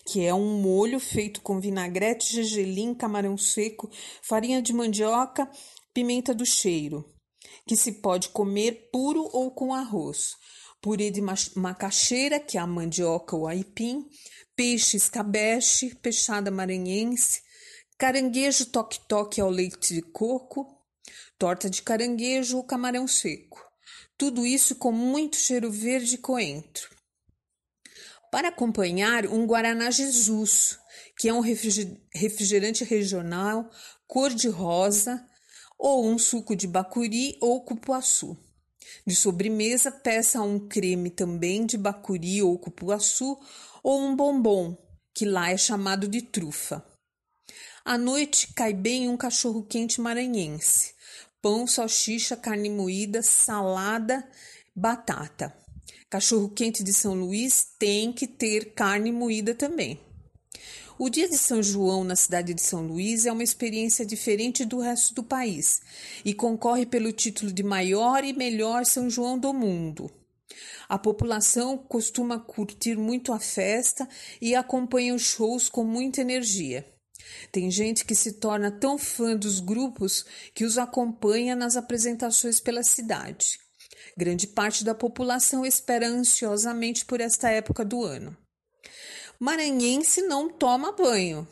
que 0.05 0.25
é 0.25 0.33
um 0.33 0.61
molho 0.61 0.99
feito 0.99 1.41
com 1.41 1.59
vinagrete, 1.59 2.33
gergelim, 2.33 2.93
camarão 2.93 3.37
seco, 3.37 3.89
farinha 4.21 4.61
de 4.61 4.73
mandioca, 4.73 5.49
pimenta 5.93 6.33
do 6.33 6.45
cheiro, 6.45 7.05
que 7.67 7.75
se 7.75 7.93
pode 7.93 8.29
comer 8.29 8.89
puro 8.91 9.29
ou 9.31 9.51
com 9.51 9.73
arroz. 9.73 10.35
Purê 10.81 11.09
de 11.09 11.21
macaxeira, 11.55 12.41
que 12.41 12.57
é 12.57 12.61
a 12.61 12.67
mandioca 12.67 13.37
ou 13.37 13.47
aipim, 13.47 14.05
peixe 14.53 14.97
escabeche, 14.97 15.95
peixada 15.95 16.51
maranhense, 16.51 17.41
caranguejo 17.97 18.65
toque-toque 18.65 19.39
ao 19.39 19.49
leite 19.49 19.93
de 19.93 20.01
coco, 20.01 20.67
torta 21.39 21.69
de 21.69 21.81
caranguejo 21.81 22.57
ou 22.57 22.63
camarão 22.65 23.07
seco. 23.07 23.63
Tudo 24.17 24.45
isso 24.45 24.75
com 24.75 24.91
muito 24.91 25.37
cheiro 25.37 25.71
verde 25.71 26.15
e 26.15 26.17
coentro. 26.17 26.92
Para 28.33 28.47
acompanhar, 28.47 29.27
um 29.27 29.45
Guaraná 29.45 29.91
Jesus, 29.91 30.79
que 31.19 31.29
é 31.29 31.33
um 31.35 31.39
refrigerante 31.39 32.83
regional 32.83 33.69
cor-de-rosa, 34.07 35.23
ou 35.77 36.07
um 36.07 36.17
suco 36.17 36.55
de 36.55 36.65
bacuri 36.65 37.37
ou 37.39 37.63
cupuaçu. 37.63 38.35
De 39.05 39.15
sobremesa, 39.15 39.91
peça 39.91 40.41
um 40.41 40.67
creme 40.67 41.11
também 41.11 41.63
de 41.63 41.77
bacuri 41.77 42.41
ou 42.41 42.57
cupuaçu, 42.57 43.37
ou 43.83 44.01
um 44.01 44.15
bombom, 44.15 44.75
que 45.13 45.25
lá 45.25 45.51
é 45.51 45.57
chamado 45.57 46.07
de 46.07 46.23
trufa. 46.23 46.83
À 47.85 47.99
noite, 47.99 48.51
cai 48.55 48.73
bem 48.73 49.09
um 49.09 49.15
cachorro-quente 49.15 50.01
maranhense, 50.01 50.95
pão, 51.39 51.67
salsicha, 51.67 52.35
carne 52.35 52.71
moída, 52.71 53.21
salada, 53.21 54.27
batata. 54.75 55.62
Cachorro 56.13 56.47
quente 56.47 56.83
de 56.83 56.93
São 56.93 57.15
Luís 57.15 57.69
tem 57.79 58.13
que 58.13 58.27
ter 58.27 58.75
carne 58.75 59.11
moída 59.11 59.55
também. 59.55 59.99
O 60.99 61.09
dia 61.09 61.27
de 61.27 61.35
São 61.35 61.63
João 61.63 62.03
na 62.03 62.15
cidade 62.15 62.53
de 62.53 62.61
São 62.61 62.85
Luís 62.85 63.25
é 63.25 63.31
uma 63.31 63.41
experiência 63.41 64.05
diferente 64.05 64.63
do 64.63 64.79
resto 64.79 65.15
do 65.15 65.23
país 65.23 65.81
e 66.23 66.31
concorre 66.31 66.85
pelo 66.85 67.11
título 67.11 67.51
de 67.51 67.63
maior 67.63 68.23
e 68.23 68.31
melhor 68.31 68.85
São 68.85 69.09
João 69.09 69.39
do 69.39 69.51
mundo. 69.55 70.07
A 70.87 70.99
população 70.99 71.79
costuma 71.79 72.37
curtir 72.37 72.95
muito 72.95 73.33
a 73.33 73.39
festa 73.39 74.07
e 74.39 74.53
acompanha 74.53 75.15
os 75.15 75.23
shows 75.23 75.67
com 75.67 75.83
muita 75.83 76.21
energia. 76.21 76.85
Tem 77.51 77.71
gente 77.71 78.05
que 78.05 78.13
se 78.13 78.33
torna 78.33 78.69
tão 78.69 78.99
fã 78.99 79.35
dos 79.35 79.59
grupos 79.59 80.23
que 80.53 80.63
os 80.63 80.77
acompanha 80.77 81.55
nas 81.55 81.75
apresentações 81.75 82.59
pela 82.59 82.83
cidade. 82.83 83.62
Grande 84.15 84.47
parte 84.47 84.83
da 84.83 84.93
população 84.93 85.65
espera 85.65 86.07
ansiosamente 86.07 87.03
por 87.05 87.19
esta 87.19 87.49
época 87.49 87.83
do 87.83 88.03
ano. 88.03 88.37
Maranhense 89.39 90.21
não 90.21 90.49
toma 90.49 90.91
banho. 90.91 91.47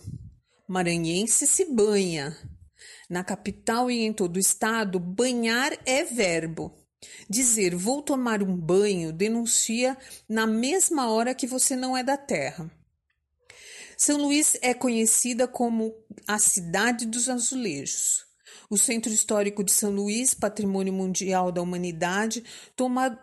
Maranhense 0.67 1.47
se 1.47 1.65
banha. 1.65 2.37
Na 3.09 3.23
capital 3.23 3.89
e 3.89 4.01
em 4.01 4.13
todo 4.13 4.35
o 4.37 4.39
estado, 4.39 4.99
banhar 4.99 5.77
é 5.85 6.03
verbo. 6.03 6.73
Dizer 7.27 7.75
vou 7.75 8.01
tomar 8.01 8.43
um 8.43 8.55
banho 8.55 9.11
denuncia 9.11 9.97
na 10.29 10.45
mesma 10.45 11.11
hora 11.11 11.33
que 11.33 11.47
você 11.47 11.75
não 11.75 11.97
é 11.97 12.03
da 12.03 12.15
terra. 12.15 12.71
São 13.97 14.17
Luís 14.17 14.55
é 14.61 14.73
conhecida 14.73 15.47
como 15.47 15.93
a 16.27 16.39
cidade 16.39 17.05
dos 17.05 17.27
azulejos. 17.27 18.25
O 18.71 18.77
Centro 18.77 19.11
Histórico 19.11 19.65
de 19.65 19.71
São 19.73 19.91
Luís, 19.91 20.33
Patrimônio 20.33 20.93
Mundial 20.93 21.51
da 21.51 21.61
Humanidade, 21.61 22.41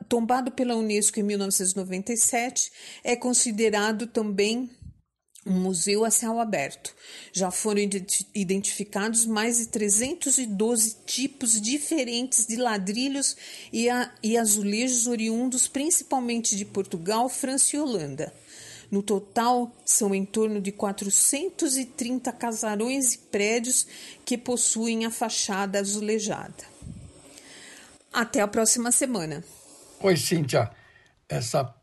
tombado 0.07 0.53
pela 0.53 0.77
Unesco 0.77 1.19
em 1.19 1.23
1997, 1.23 2.71
é 3.03 3.17
considerado 3.17 4.07
também 4.07 4.71
um 5.47 5.59
museu 5.59 6.05
a 6.05 6.11
céu 6.11 6.39
aberto. 6.39 6.95
Já 7.33 7.51
foram 7.51 7.81
identificados 8.35 9.25
mais 9.25 9.57
de 9.57 9.69
312 9.69 10.97
tipos 11.07 11.59
diferentes 11.59 12.47
de 12.47 12.57
ladrilhos 12.57 13.35
e, 13.73 13.89
a, 13.89 14.13
e 14.23 14.37
azulejos 14.37 15.07
oriundos 15.07 15.67
principalmente 15.67 16.57
de 16.57 16.67
Portugal, 16.67 17.27
França 17.31 17.75
e 17.75 17.79
Holanda. 17.79 18.35
No 18.91 19.03
total, 19.03 19.71
são 19.85 20.15
em 20.15 20.25
torno 20.25 20.61
de 20.61 20.73
430 20.73 22.33
casarões 22.33 23.15
e 23.15 23.19
prédios 23.19 23.87
que 24.25 24.39
possuem 24.39 25.05
a 25.05 25.11
fachada 25.11 25.79
azulejada. 25.79 26.65
Até 28.13 28.41
a 28.41 28.49
próxima 28.49 28.91
semana. 28.91 29.45
Oi, 30.01 30.17
Cíntia. 30.17 30.71
Essa 31.29 31.75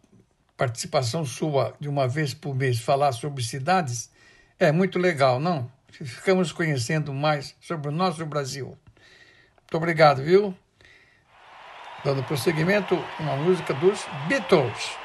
participação 0.58 1.24
sua 1.26 1.76
de 1.80 1.88
uma 1.88 2.08
vez 2.08 2.34
por 2.34 2.56
mês 2.56 2.80
falar 2.80 3.12
sobre 3.12 3.44
cidades 3.44 4.10
é 4.58 4.72
muito 4.72 4.98
legal, 4.98 5.40
não? 5.40 5.70
Ficamos 5.92 6.52
conhecendo 6.52 7.14
mais 7.14 7.56
sobre 7.62 7.90
o 7.90 7.92
nosso 7.92 8.26
Brasil. 8.26 8.68
Muito 8.68 9.78
obrigado, 9.78 10.24
viu? 10.24 10.56
Dando 12.04 12.24
prosseguimento, 12.24 12.96
uma 13.20 13.36
música 13.36 13.74
dos 13.76 14.00
Beatles. 14.28 15.05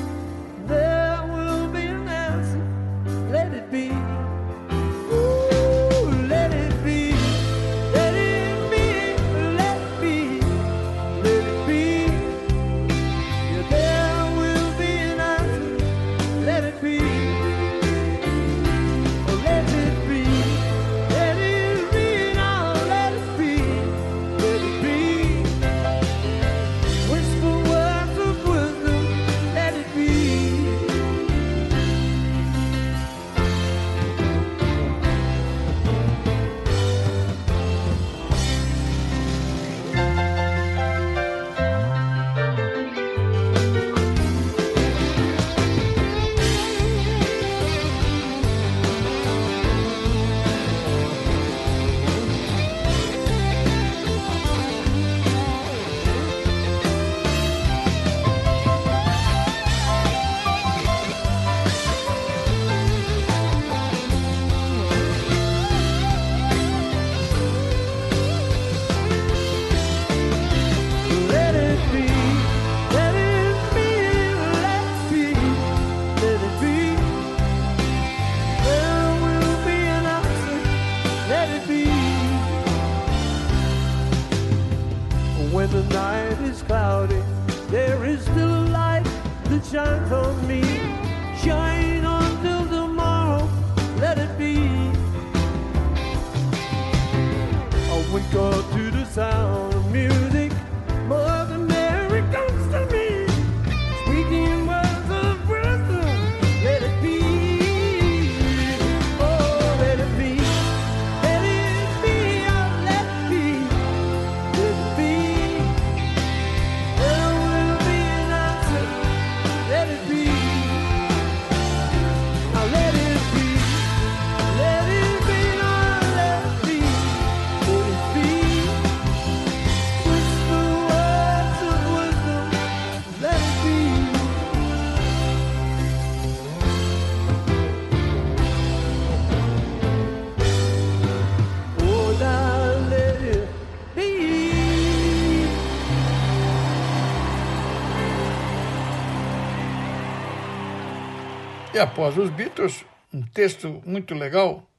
Após 151.81 152.15
os 152.15 152.29
Beatles, 152.29 152.85
um 153.11 153.23
texto 153.23 153.81
muito 153.83 154.13
legal 154.13 154.69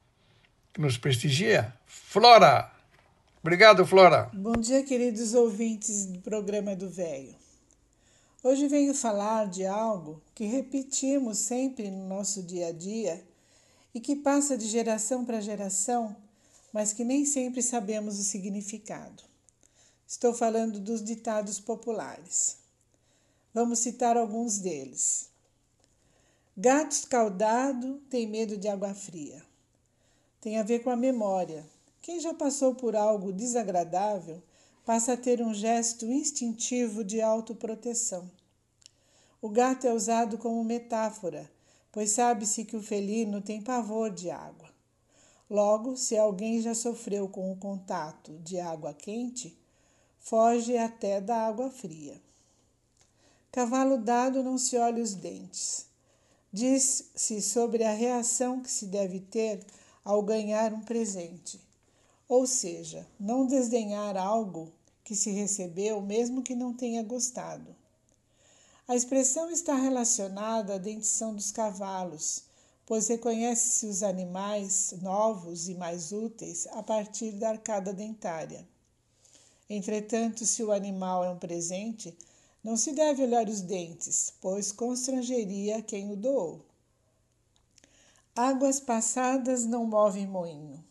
que 0.73 0.79
nos 0.79 0.97
prestigia, 0.97 1.73
Flora. 1.85 2.71
Obrigado, 3.41 3.85
Flora. 3.85 4.31
Bom 4.33 4.53
dia, 4.53 4.83
queridos 4.83 5.33
ouvintes 5.33 6.05
do 6.05 6.19
programa 6.19 6.73
do 6.77 6.89
Velho. 6.89 7.35
Hoje 8.41 8.69
venho 8.69 8.93
falar 8.93 9.47
de 9.47 9.65
algo 9.65 10.21
que 10.33 10.45
repetimos 10.45 11.39
sempre 11.39 11.91
no 11.91 12.07
nosso 12.07 12.41
dia 12.41 12.67
a 12.67 12.71
dia 12.71 13.21
e 13.93 13.99
que 13.99 14.15
passa 14.15 14.57
de 14.57 14.65
geração 14.65 15.25
para 15.25 15.41
geração, 15.41 16.15
mas 16.71 16.93
que 16.93 17.03
nem 17.03 17.25
sempre 17.25 17.61
sabemos 17.61 18.17
o 18.17 18.23
significado. 18.23 19.23
Estou 20.07 20.33
falando 20.33 20.79
dos 20.79 21.03
ditados 21.03 21.59
populares. 21.59 22.59
Vamos 23.53 23.79
citar 23.79 24.15
alguns 24.15 24.57
deles. 24.59 25.32
Gato 26.55 26.91
escaldado 26.91 27.99
tem 28.11 28.27
medo 28.27 28.55
de 28.55 28.67
água 28.67 28.93
fria. 28.93 29.43
Tem 30.39 30.59
a 30.59 30.63
ver 30.63 30.83
com 30.83 30.91
a 30.91 30.95
memória. 30.95 31.65
Quem 31.99 32.19
já 32.19 32.31
passou 32.31 32.75
por 32.75 32.95
algo 32.95 33.33
desagradável 33.33 34.39
passa 34.85 35.13
a 35.13 35.17
ter 35.17 35.41
um 35.41 35.51
gesto 35.51 36.05
instintivo 36.05 37.03
de 37.03 37.19
autoproteção. 37.19 38.29
O 39.41 39.49
gato 39.49 39.87
é 39.87 39.93
usado 39.93 40.37
como 40.37 40.63
metáfora, 40.63 41.49
pois 41.91 42.11
sabe-se 42.11 42.65
que 42.65 42.77
o 42.77 42.83
felino 42.83 43.41
tem 43.41 43.59
pavor 43.59 44.11
de 44.11 44.29
água. 44.29 44.69
Logo, 45.49 45.97
se 45.97 46.15
alguém 46.15 46.61
já 46.61 46.75
sofreu 46.75 47.27
com 47.27 47.51
o 47.51 47.57
contato 47.57 48.37
de 48.43 48.59
água 48.59 48.93
quente, 48.93 49.57
foge 50.19 50.77
até 50.77 51.19
da 51.19 51.47
água 51.47 51.71
fria. 51.71 52.21
Cavalo 53.51 53.97
dado 53.97 54.43
não 54.43 54.59
se 54.59 54.77
olha 54.77 55.01
os 55.01 55.15
dentes. 55.15 55.91
Diz-se 56.55 57.41
sobre 57.41 57.83
a 57.83 57.95
reação 57.95 58.61
que 58.61 58.69
se 58.69 58.85
deve 58.85 59.19
ter 59.19 59.65
ao 60.05 60.21
ganhar 60.21 60.71
um 60.71 60.81
presente, 60.81 61.59
ou 62.27 62.45
seja, 62.45 63.07
não 63.19 63.47
desdenhar 63.47 64.15
algo 64.15 64.71
que 65.03 65.15
se 65.15 65.31
recebeu, 65.31 65.99
mesmo 65.99 66.43
que 66.43 66.53
não 66.53 66.71
tenha 66.71 67.01
gostado. 67.01 67.75
A 68.87 68.95
expressão 68.95 69.49
está 69.49 69.73
relacionada 69.73 70.75
à 70.75 70.77
dentição 70.77 71.33
dos 71.33 71.51
cavalos, 71.51 72.43
pois 72.85 73.07
reconhece-se 73.07 73.87
os 73.87 74.03
animais 74.03 74.93
novos 75.01 75.67
e 75.67 75.73
mais 75.73 76.11
úteis 76.11 76.67
a 76.67 76.83
partir 76.83 77.31
da 77.31 77.49
arcada 77.49 77.91
dentária. 77.91 78.63
Entretanto, 79.67 80.45
se 80.45 80.63
o 80.63 80.71
animal 80.71 81.23
é 81.23 81.31
um 81.31 81.39
presente, 81.39 82.15
não 82.63 82.77
se 82.77 82.93
deve 82.93 83.23
olhar 83.23 83.49
os 83.49 83.59
dentes, 83.59 84.33
pois 84.39 84.71
constrangeria 84.71 85.81
quem 85.81 86.11
o 86.11 86.15
doou. 86.15 86.65
Águas 88.33 88.79
passadas 88.79 89.65
não 89.65 89.85
movem 89.85 90.25
moinho. 90.25 90.83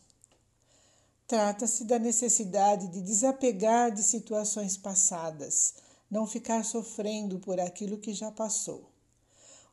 Trata-se 1.26 1.84
da 1.84 1.98
necessidade 1.98 2.88
de 2.88 3.00
desapegar 3.00 3.90
de 3.90 4.02
situações 4.02 4.76
passadas, 4.76 5.74
não 6.10 6.26
ficar 6.26 6.62
sofrendo 6.62 7.38
por 7.38 7.58
aquilo 7.58 7.96
que 7.96 8.12
já 8.12 8.30
passou. 8.30 8.90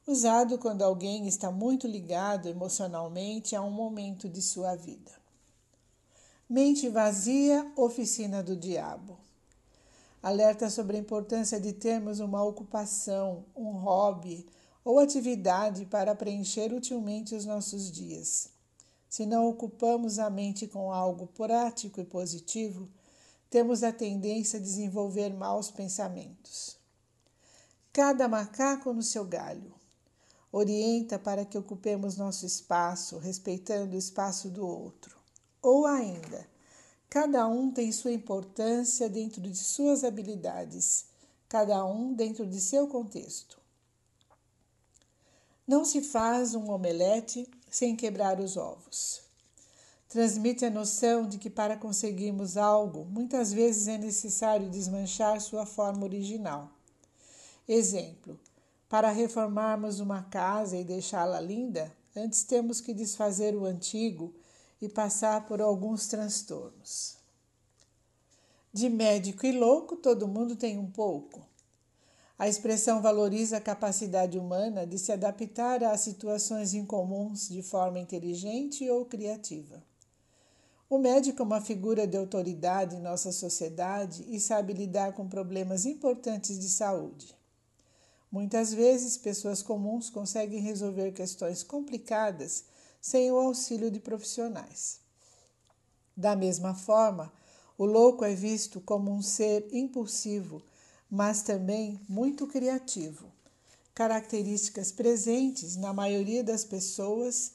Usado 0.08 0.58
quando 0.58 0.84
alguém 0.84 1.28
está 1.28 1.52
muito 1.52 1.86
ligado 1.86 2.48
emocionalmente 2.48 3.56
a 3.56 3.62
um 3.62 3.70
momento 3.70 4.30
de 4.30 4.42
sua 4.42 4.74
vida. 4.74 5.12
Mente 6.50 6.88
vazia, 6.88 7.70
oficina 7.76 8.42
do 8.42 8.56
diabo 8.56 9.20
alerta 10.22 10.70
sobre 10.70 10.98
a 10.98 11.00
importância 11.00 11.60
de 11.60 11.74
termos 11.74 12.20
uma 12.20 12.44
ocupação, 12.44 13.46
um 13.56 13.72
hobby 13.72 14.46
ou 14.84 15.00
atividade 15.00 15.86
para 15.86 16.16
preencher 16.16 16.74
utilmente 16.74 17.36
os 17.36 17.46
nossos 17.46 17.92
dias. 17.92 18.50
Se 19.10 19.26
não 19.26 19.48
ocupamos 19.48 20.20
a 20.20 20.30
mente 20.30 20.68
com 20.68 20.92
algo 20.92 21.28
prático 21.28 22.00
e 22.00 22.06
positivo, 22.06 22.88
temos 23.50 23.84
a 23.84 23.92
tendência 23.92 24.60
a 24.60 24.62
desenvolver 24.62 25.34
maus 25.34 25.72
pensamentos. 25.72 26.78
Cada 27.92 28.28
macaco 28.28 28.94
no 28.94 29.02
seu 29.02 29.26
galho. 29.26 29.74
Orienta 30.52 31.20
para 31.20 31.46
que 31.46 31.58
ocupemos 31.58 32.18
nosso 32.18 32.46
espaço, 32.46 33.18
respeitando 33.20 33.96
o 33.96 33.98
espaço 33.98 34.50
do 34.50 34.66
outro. 34.66 35.18
Ou 35.62 35.86
ainda, 35.86 36.48
Cada 37.10 37.48
um 37.48 37.72
tem 37.72 37.92
sua 37.92 38.12
importância 38.12 39.10
dentro 39.10 39.42
de 39.42 39.56
suas 39.56 40.04
habilidades, 40.04 41.06
cada 41.48 41.84
um 41.84 42.14
dentro 42.14 42.46
de 42.46 42.62
seu 42.62 42.88
contexto. 42.88 43.60
Não 45.66 45.84
se 45.84 46.02
faz 46.02 46.54
um 46.54 46.70
omelete 46.70 47.50
sem 47.68 47.96
quebrar 47.96 48.40
os 48.40 48.58
ovos. 48.58 49.22
Transmite 50.08 50.66
a 50.66 50.70
noção 50.70 51.28
de 51.28 51.40
que 51.40 51.50
para 51.50 51.76
conseguirmos 51.76 52.58
algo, 52.58 53.06
muitas 53.06 53.52
vezes 53.52 53.88
é 53.88 53.98
necessário 53.98 54.70
desmanchar 54.70 55.42
sua 55.42 55.66
forma 55.66 56.04
original. 56.04 56.72
Exemplo: 57.68 58.40
para 58.88 59.10
reformarmos 59.10 60.00
uma 60.00 60.24
casa 60.24 60.78
e 60.78 60.84
deixá-la 60.84 61.40
linda, 61.40 61.92
antes 62.16 62.44
temos 62.44 62.80
que 62.80 62.94
desfazer 62.94 63.56
o 63.56 63.66
antigo 63.66 64.34
e 64.82 64.88
passar 64.88 65.46
por 65.46 65.62
alguns 65.62 66.08
transtornos. 66.08 67.18
De 68.72 68.88
médico 68.88 69.46
e 69.46 69.52
louco, 69.52 69.96
todo 69.96 70.28
mundo 70.28 70.56
tem 70.56 70.78
um 70.78 70.90
pouco. 70.90 71.46
A 72.38 72.48
expressão 72.48 73.02
valoriza 73.02 73.58
a 73.58 73.62
capacidade 73.62 74.38
humana 74.38 74.88
de 74.88 74.98
se 74.98 75.12
adaptar 75.12 75.84
a 75.84 75.98
situações 75.98 76.74
incomuns 76.74 77.50
de 77.50 77.62
forma 77.62 78.00
inteligente 78.00 78.90
ou 78.90 79.06
criativa. 79.06 79.84
O 80.90 80.98
médico 80.98 81.42
é 81.42 81.46
uma 81.46 81.62
figura 81.62 82.08
de 82.08 82.18
autoridade 82.18 82.96
em 82.96 83.02
nossa 83.02 83.32
sociedade 83.32 84.26
e 84.28 84.40
sabe 84.40 84.74
lidar 84.74 85.14
com 85.14 85.28
problemas 85.28 85.86
importantes 85.86 86.58
de 86.58 86.70
saúde. 86.70 87.36
Muitas 88.32 88.74
vezes, 88.74 89.18
pessoas 89.18 89.62
comuns 89.62 90.10
conseguem 90.10 90.62
resolver 90.62 91.12
questões 91.12 91.62
complicadas 91.62 92.64
sem 93.02 93.32
o 93.32 93.38
auxílio 93.38 93.90
de 93.90 94.00
profissionais. 94.00 95.00
Da 96.16 96.36
mesma 96.36 96.74
forma, 96.74 97.32
o 97.78 97.86
louco 97.86 98.26
é 98.26 98.36
visto 98.36 98.82
como 98.82 99.10
um 99.12 99.22
ser 99.22 99.68
impulsivo, 99.72 100.62
mas 101.10 101.42
também 101.42 102.00
muito 102.10 102.46
criativo, 102.46 103.32
características 103.96 104.92
presentes 104.92 105.78
na 105.78 105.94
maioria 105.94 106.44
das 106.44 106.66
pessoas 106.66 107.54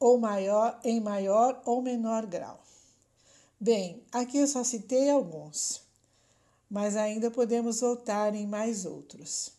ou 0.00 0.18
maior, 0.18 0.80
em 0.82 1.00
maior 1.00 1.62
ou 1.64 1.80
menor 1.80 2.26
grau. 2.26 2.60
Bem, 3.60 4.02
aqui 4.10 4.38
eu 4.38 4.48
só 4.48 4.64
citei 4.64 5.08
alguns, 5.08 5.80
mas 6.68 6.96
ainda 6.96 7.30
podemos 7.30 7.80
voltar 7.80 8.34
em 8.34 8.44
mais 8.44 8.84
outros. 8.84 9.52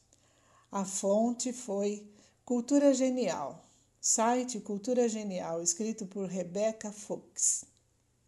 A 0.70 0.84
fonte 0.84 1.54
foi 1.54 2.06
Cultura 2.44 2.94
Genial, 2.94 3.63
Site 4.06 4.60
Cultura 4.60 5.08
Genial, 5.08 5.62
escrito 5.64 6.06
por 6.06 6.28
Rebecca 6.28 6.92
Fox. 6.92 7.64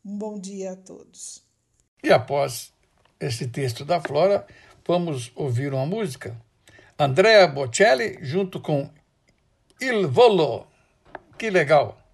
Um 0.05 0.17
bom 0.17 0.39
dia 0.39 0.71
a 0.71 0.75
todos. 0.77 1.43
E 2.01 2.13
após 2.13 2.71
esse 3.19 3.45
texto 3.49 3.83
da 3.83 3.99
Flora, 3.99 4.47
vamos 4.87 5.33
ouvir 5.35 5.73
uma 5.73 5.85
música. 5.85 6.41
Andrea 6.97 7.45
Bocelli 7.45 8.19
junto 8.21 8.61
com 8.61 8.89
Il 9.81 10.07
Volo. 10.07 10.65
Que 11.37 11.49
legal! 11.49 12.04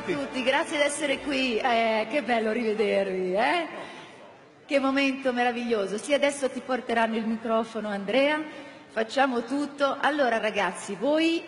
Bacio 0.00 0.18
a 0.18 0.24
tutti, 0.24 0.42
grazie 0.42 0.78
di 0.78 0.82
essere 0.82 1.18
qui, 1.18 1.58
eh, 1.58 2.06
che 2.10 2.22
bello 2.22 2.52
rivedervi, 2.52 3.34
eh? 3.34 3.66
Che 4.64 4.78
momento 4.78 5.32
meraviglioso. 5.32 5.98
Sì, 5.98 6.14
adesso 6.14 6.48
ti 6.48 6.62
porteranno 6.64 7.16
il 7.16 7.26
microfono 7.26 7.88
Andrea, 7.88 8.42
facciamo 8.88 9.44
tutto. 9.44 9.98
Allora 10.00 10.38
ragazzi, 10.38 10.94
voi, 10.94 11.42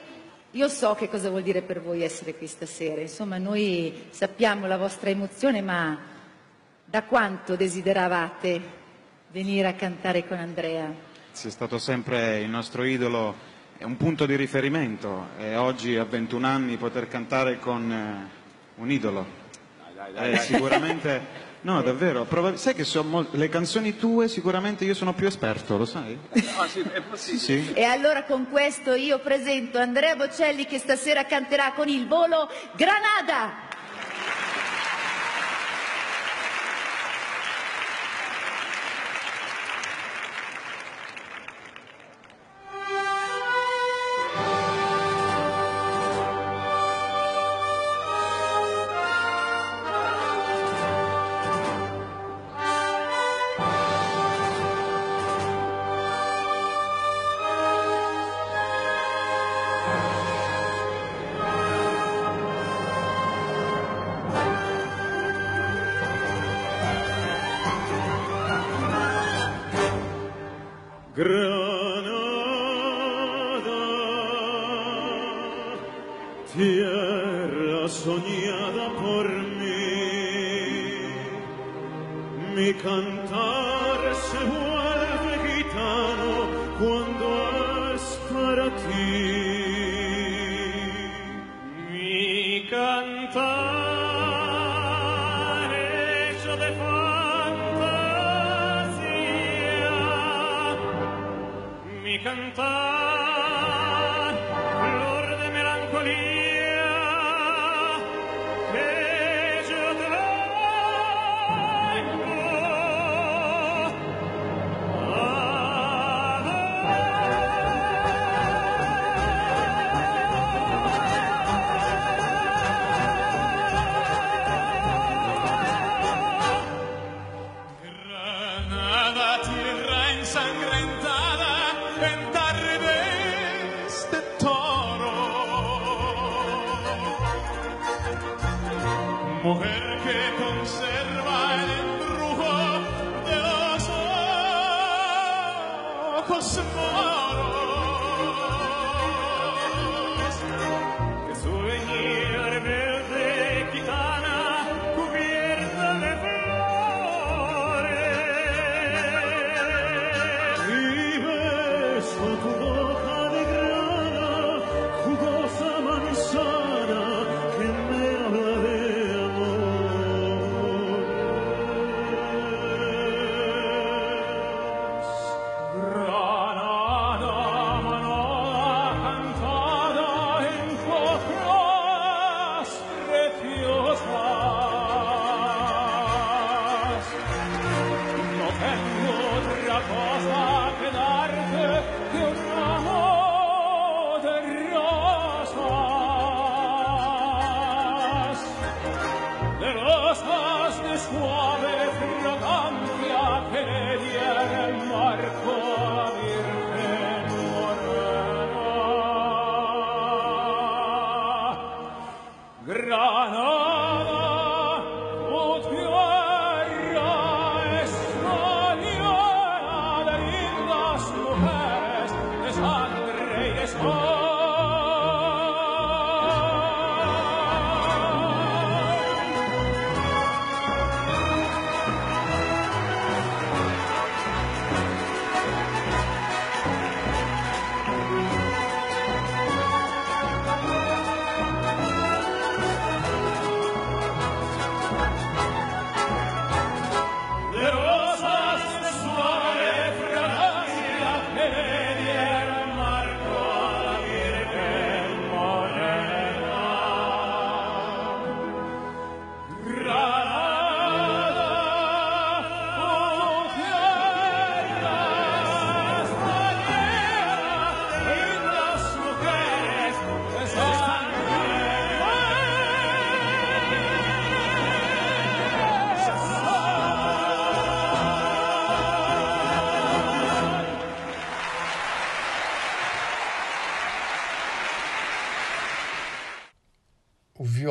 io 0.50 0.68
so 0.68 0.94
che 0.94 1.08
cosa 1.08 1.30
vuol 1.30 1.42
dire 1.42 1.62
per 1.62 1.80
voi 1.80 2.02
essere 2.02 2.34
qui 2.34 2.46
stasera, 2.46 3.00
insomma 3.00 3.38
noi 3.38 4.08
sappiamo 4.10 4.66
la 4.66 4.76
vostra 4.76 5.08
emozione, 5.08 5.62
ma 5.62 5.98
da 6.84 7.04
quanto 7.04 7.56
desideravate 7.56 8.60
venire 9.30 9.68
a 9.68 9.74
cantare 9.74 10.26
con 10.26 10.36
Andrea? 10.36 10.92
Sei 11.30 11.50
stato 11.50 11.78
sempre 11.78 12.40
il 12.40 12.50
nostro 12.50 12.84
idolo 12.84 13.50
è 13.78 13.84
un 13.84 13.96
punto 13.96 14.26
di 14.26 14.36
riferimento 14.36 15.28
e 15.38 15.56
oggi 15.56 15.96
a 15.96 16.04
21 16.04 16.46
anni 16.46 16.76
poter 16.76 17.08
cantare 17.08 17.58
con 17.58 17.90
eh, 17.90 18.41
un 18.76 18.90
idolo 18.90 19.40
è 20.14 20.36
sicuramente 20.38 21.50
no 21.62 21.80
davvero 21.82 22.24
probabil- 22.24 22.58
sai 22.58 22.74
che 22.74 22.84
sono 22.84 23.26
le 23.30 23.48
canzoni 23.48 23.96
tue 23.96 24.28
sicuramente 24.28 24.84
io 24.84 24.94
sono 24.94 25.12
più 25.14 25.26
esperto 25.26 25.76
lo 25.76 25.84
sai? 25.84 26.18
Ah, 26.56 26.66
sì, 26.66 26.82
sì, 27.14 27.38
sì. 27.38 27.72
E 27.72 27.84
allora 27.84 28.24
con 28.24 28.48
questo 28.50 28.94
io 28.94 29.20
presento 29.20 29.78
Andrea 29.78 30.16
Bocelli 30.16 30.66
che 30.66 30.78
stasera 30.78 31.24
canterà 31.24 31.72
con 31.72 31.88
il 31.88 32.06
volo 32.08 32.48
Granada. 32.74 33.70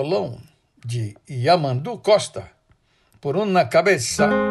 Violão 0.02 0.40
de 0.84 1.16
Yamandu 1.30 1.98
Costa, 2.00 2.50
por 3.22 3.38
um 3.38 3.46
na 3.46 3.66
cabeça. 3.66 4.51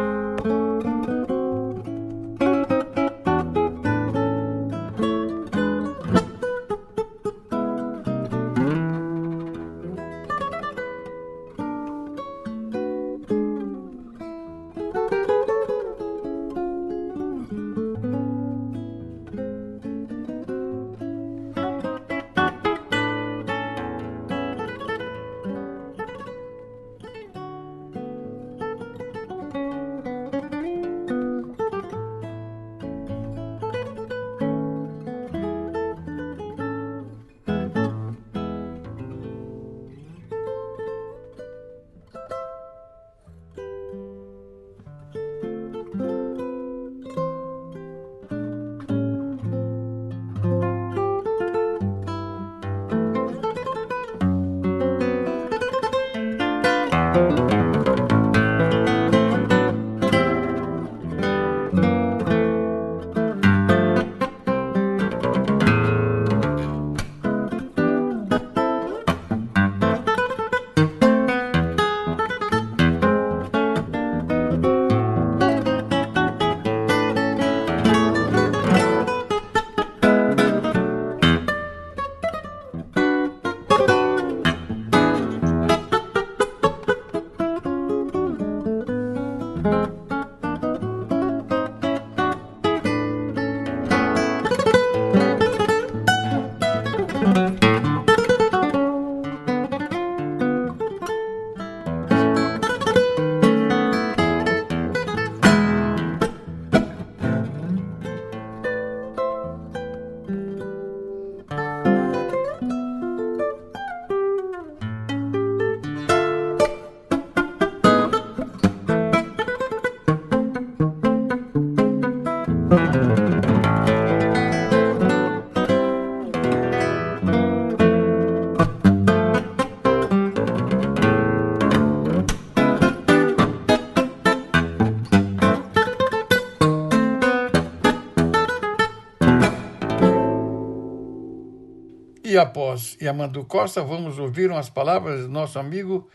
E 142.31 142.37
após 142.37 142.95
Yamandu 143.01 143.43
Costa, 143.43 143.83
vamos 143.83 144.17
ouvir 144.17 144.49
umas 144.49 144.69
palavras 144.69 145.23
do 145.23 145.27
nosso 145.27 145.59
amigo 145.59 146.09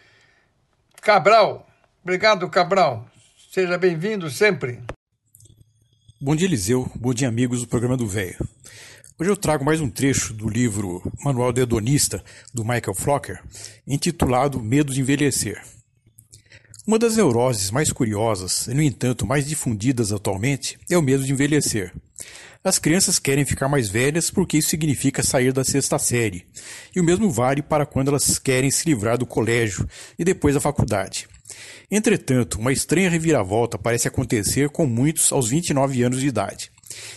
Cabral. 1.03 1.69
Obrigado, 2.03 2.49
Cabral. 2.49 3.07
Seja 3.53 3.77
bem-vindo 3.77 4.31
sempre. 4.31 4.81
Bom 6.19 6.35
dia, 6.35 6.49
Eliseu. 6.49 6.91
Bom 6.95 7.13
dia, 7.13 7.29
amigos 7.29 7.61
do 7.61 7.69
programa 7.69 7.99
do 7.99 8.07
Velho. 8.07 8.39
Hoje 9.19 9.31
eu 9.31 9.37
trago 9.37 9.63
mais 9.63 9.79
um 9.79 9.91
trecho 9.91 10.33
do 10.33 10.49
livro 10.49 11.03
Manual 11.23 11.53
do 11.53 11.61
Hedonista, 11.61 12.25
do 12.55 12.65
Michael 12.65 12.95
Flocker, 12.95 13.43
intitulado 13.87 14.59
Medo 14.59 14.95
de 14.95 15.03
Envelhecer. 15.03 15.63
Uma 16.87 17.01
das 17.01 17.17
neuroses 17.17 17.73
mais 17.73 17.91
curiosas 17.91 18.69
e, 18.69 18.75
no 18.75 18.81
entanto, 18.81 19.27
mais 19.27 19.45
difundidas 19.45 20.13
atualmente 20.13 20.79
é 20.89 20.97
o 20.97 21.03
medo 21.03 21.25
de 21.25 21.33
envelhecer. 21.33 21.93
As 22.63 22.79
crianças 22.79 23.19
querem 23.19 23.45
ficar 23.45 23.67
mais 23.67 23.89
velhas 23.89 24.31
porque 24.31 24.59
isso 24.59 24.69
significa 24.69 25.21
sair 25.21 25.53
da 25.53 25.65
sexta 25.65 25.99
série, 25.99 26.47
e 26.95 27.01
o 27.01 27.05
mesmo 27.05 27.29
vale 27.29 27.61
para 27.61 27.85
quando 27.85 28.09
elas 28.09 28.39
querem 28.39 28.71
se 28.71 28.89
livrar 28.89 29.19
do 29.19 29.27
colégio 29.27 29.89
e 30.17 30.25
depois 30.25 30.55
da 30.55 30.61
faculdade. 30.61 31.27
Entretanto, 31.91 32.61
uma 32.61 32.73
estranha 32.73 33.11
reviravolta 33.11 33.77
parece 33.77 34.07
acontecer 34.07 34.71
com 34.71 34.87
muitos 34.87 35.33
aos 35.33 35.49
29 35.49 36.05
anos 36.05 36.21
de 36.21 36.29
idade. 36.29 36.71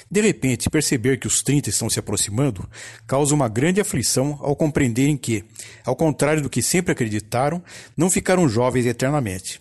De 0.10 0.22
repente, 0.22 0.70
perceber 0.70 1.20
que 1.20 1.28
os 1.28 1.42
30 1.42 1.70
estão 1.70 1.90
se 1.90 2.00
aproximando 2.00 2.68
causa 3.06 3.36
uma 3.36 3.48
grande 3.48 3.80
aflição 3.80 4.38
ao 4.42 4.56
compreenderem 4.56 5.18
que, 5.18 5.44
ao 5.86 5.96
contrário 5.96 6.42
do 6.42 6.50
que 6.50 6.62
sempre 6.62 6.92
acreditaram, 6.92 7.62
não 7.96 8.10
ficaram 8.10 8.48
jovens 8.48 8.86
eternamente. 8.86 9.60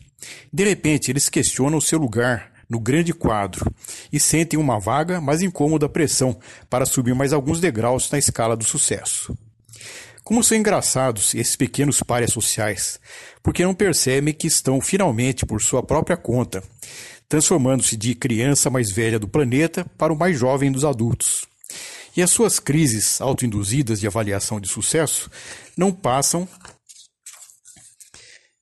De 0.53 0.65
repente, 0.65 1.11
eles 1.11 1.29
questionam 1.29 1.79
o 1.79 1.83
seu 1.83 1.99
lugar 1.99 2.53
no 2.69 2.79
grande 2.79 3.15
quadro 3.15 3.73
e 4.13 4.21
sentem 4.21 4.59
uma 4.59 4.79
vaga, 4.79 5.21
mas 5.21 5.43
incômoda 5.43 5.89
pressão 5.89 6.39
para 6.69 6.85
subir 6.85 7.15
mais 7.15 7.33
alguns 7.33 7.61
degraus 7.61 8.11
na 8.11 8.19
escala 8.19 8.57
do 8.57 8.65
sucesso. 8.65 9.37
Como 10.23 10.45
são 10.45 10.59
engraçados 10.59 11.35
esses 11.35 11.57
pequenos 11.57 12.03
párias 12.03 12.33
sociais, 12.33 13.01
porque 13.43 13.65
não 13.65 13.73
percebem 13.73 14.35
que 14.35 14.47
estão 14.47 14.79
finalmente 14.79 15.47
por 15.47 15.63
sua 15.63 15.83
própria 15.83 16.19
conta, 16.19 16.63
transformando-se 17.29 17.97
de 17.97 18.15
criança 18.15 18.71
mais 18.71 18.91
velha 18.91 19.19
do 19.19 19.29
planeta 19.29 19.85
para 19.97 20.13
o 20.13 20.17
mais 20.17 20.39
jovem 20.39 20.73
dos 20.73 20.85
adultos. 20.85 21.47
E 22.17 22.23
as 22.23 22.31
suas 22.31 22.59
crises 22.59 23.21
autoinduzidas 23.21 24.01
de 24.01 24.07
avaliação 24.07 24.61
de 24.61 24.69
sucesso 24.69 25.31
não 25.77 25.93
passam 25.93 26.49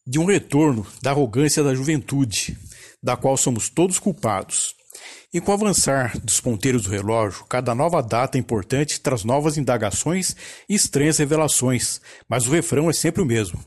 de 0.07 0.19
um 0.19 0.25
retorno 0.25 0.87
da 1.03 1.11
arrogância 1.11 1.63
da 1.65 1.75
juventude, 1.75 2.57
da 3.03 3.17
qual 3.17 3.37
somos 3.37 3.69
todos 3.69 3.99
culpados. 3.99 4.76
E 5.33 5.41
com 5.41 5.51
o 5.51 5.55
avançar 5.55 6.19
dos 6.21 6.41
ponteiros 6.41 6.85
do 6.85 6.91
relógio, 6.91 7.45
cada 7.49 7.75
nova 7.75 8.01
data 8.03 8.39
importante 8.39 9.01
traz 9.01 9.25
novas 9.25 9.59
indagações 9.59 10.35
e 10.69 10.75
estranhas 10.75 11.19
revelações, 11.19 12.01
mas 12.29 12.47
o 12.47 12.51
refrão 12.51 12.89
é 12.89 12.93
sempre 12.93 13.21
o 13.21 13.27
mesmo. 13.27 13.63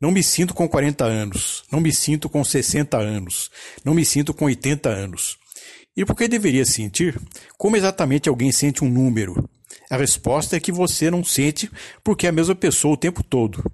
Não 0.00 0.10
me 0.10 0.22
sinto 0.22 0.52
com 0.52 0.68
40 0.68 1.04
anos, 1.04 1.64
não 1.70 1.80
me 1.80 1.92
sinto 1.92 2.28
com 2.28 2.44
60 2.44 2.98
anos, 2.98 3.50
não 3.84 3.94
me 3.94 4.04
sinto 4.04 4.34
com 4.34 4.44
80 4.46 4.88
anos. 4.88 5.38
E 5.96 6.04
por 6.04 6.16
que 6.16 6.26
deveria 6.26 6.64
sentir? 6.64 7.20
Como 7.56 7.76
exatamente 7.76 8.28
alguém 8.28 8.50
sente 8.50 8.84
um 8.84 8.88
número? 8.90 9.48
A 9.88 9.96
resposta 9.96 10.56
é 10.56 10.60
que 10.60 10.72
você 10.72 11.10
não 11.10 11.22
sente 11.22 11.70
porque 12.02 12.26
é 12.26 12.30
a 12.30 12.32
mesma 12.32 12.54
pessoa 12.54 12.94
o 12.94 12.98
tempo 12.98 13.22
todo. 13.22 13.64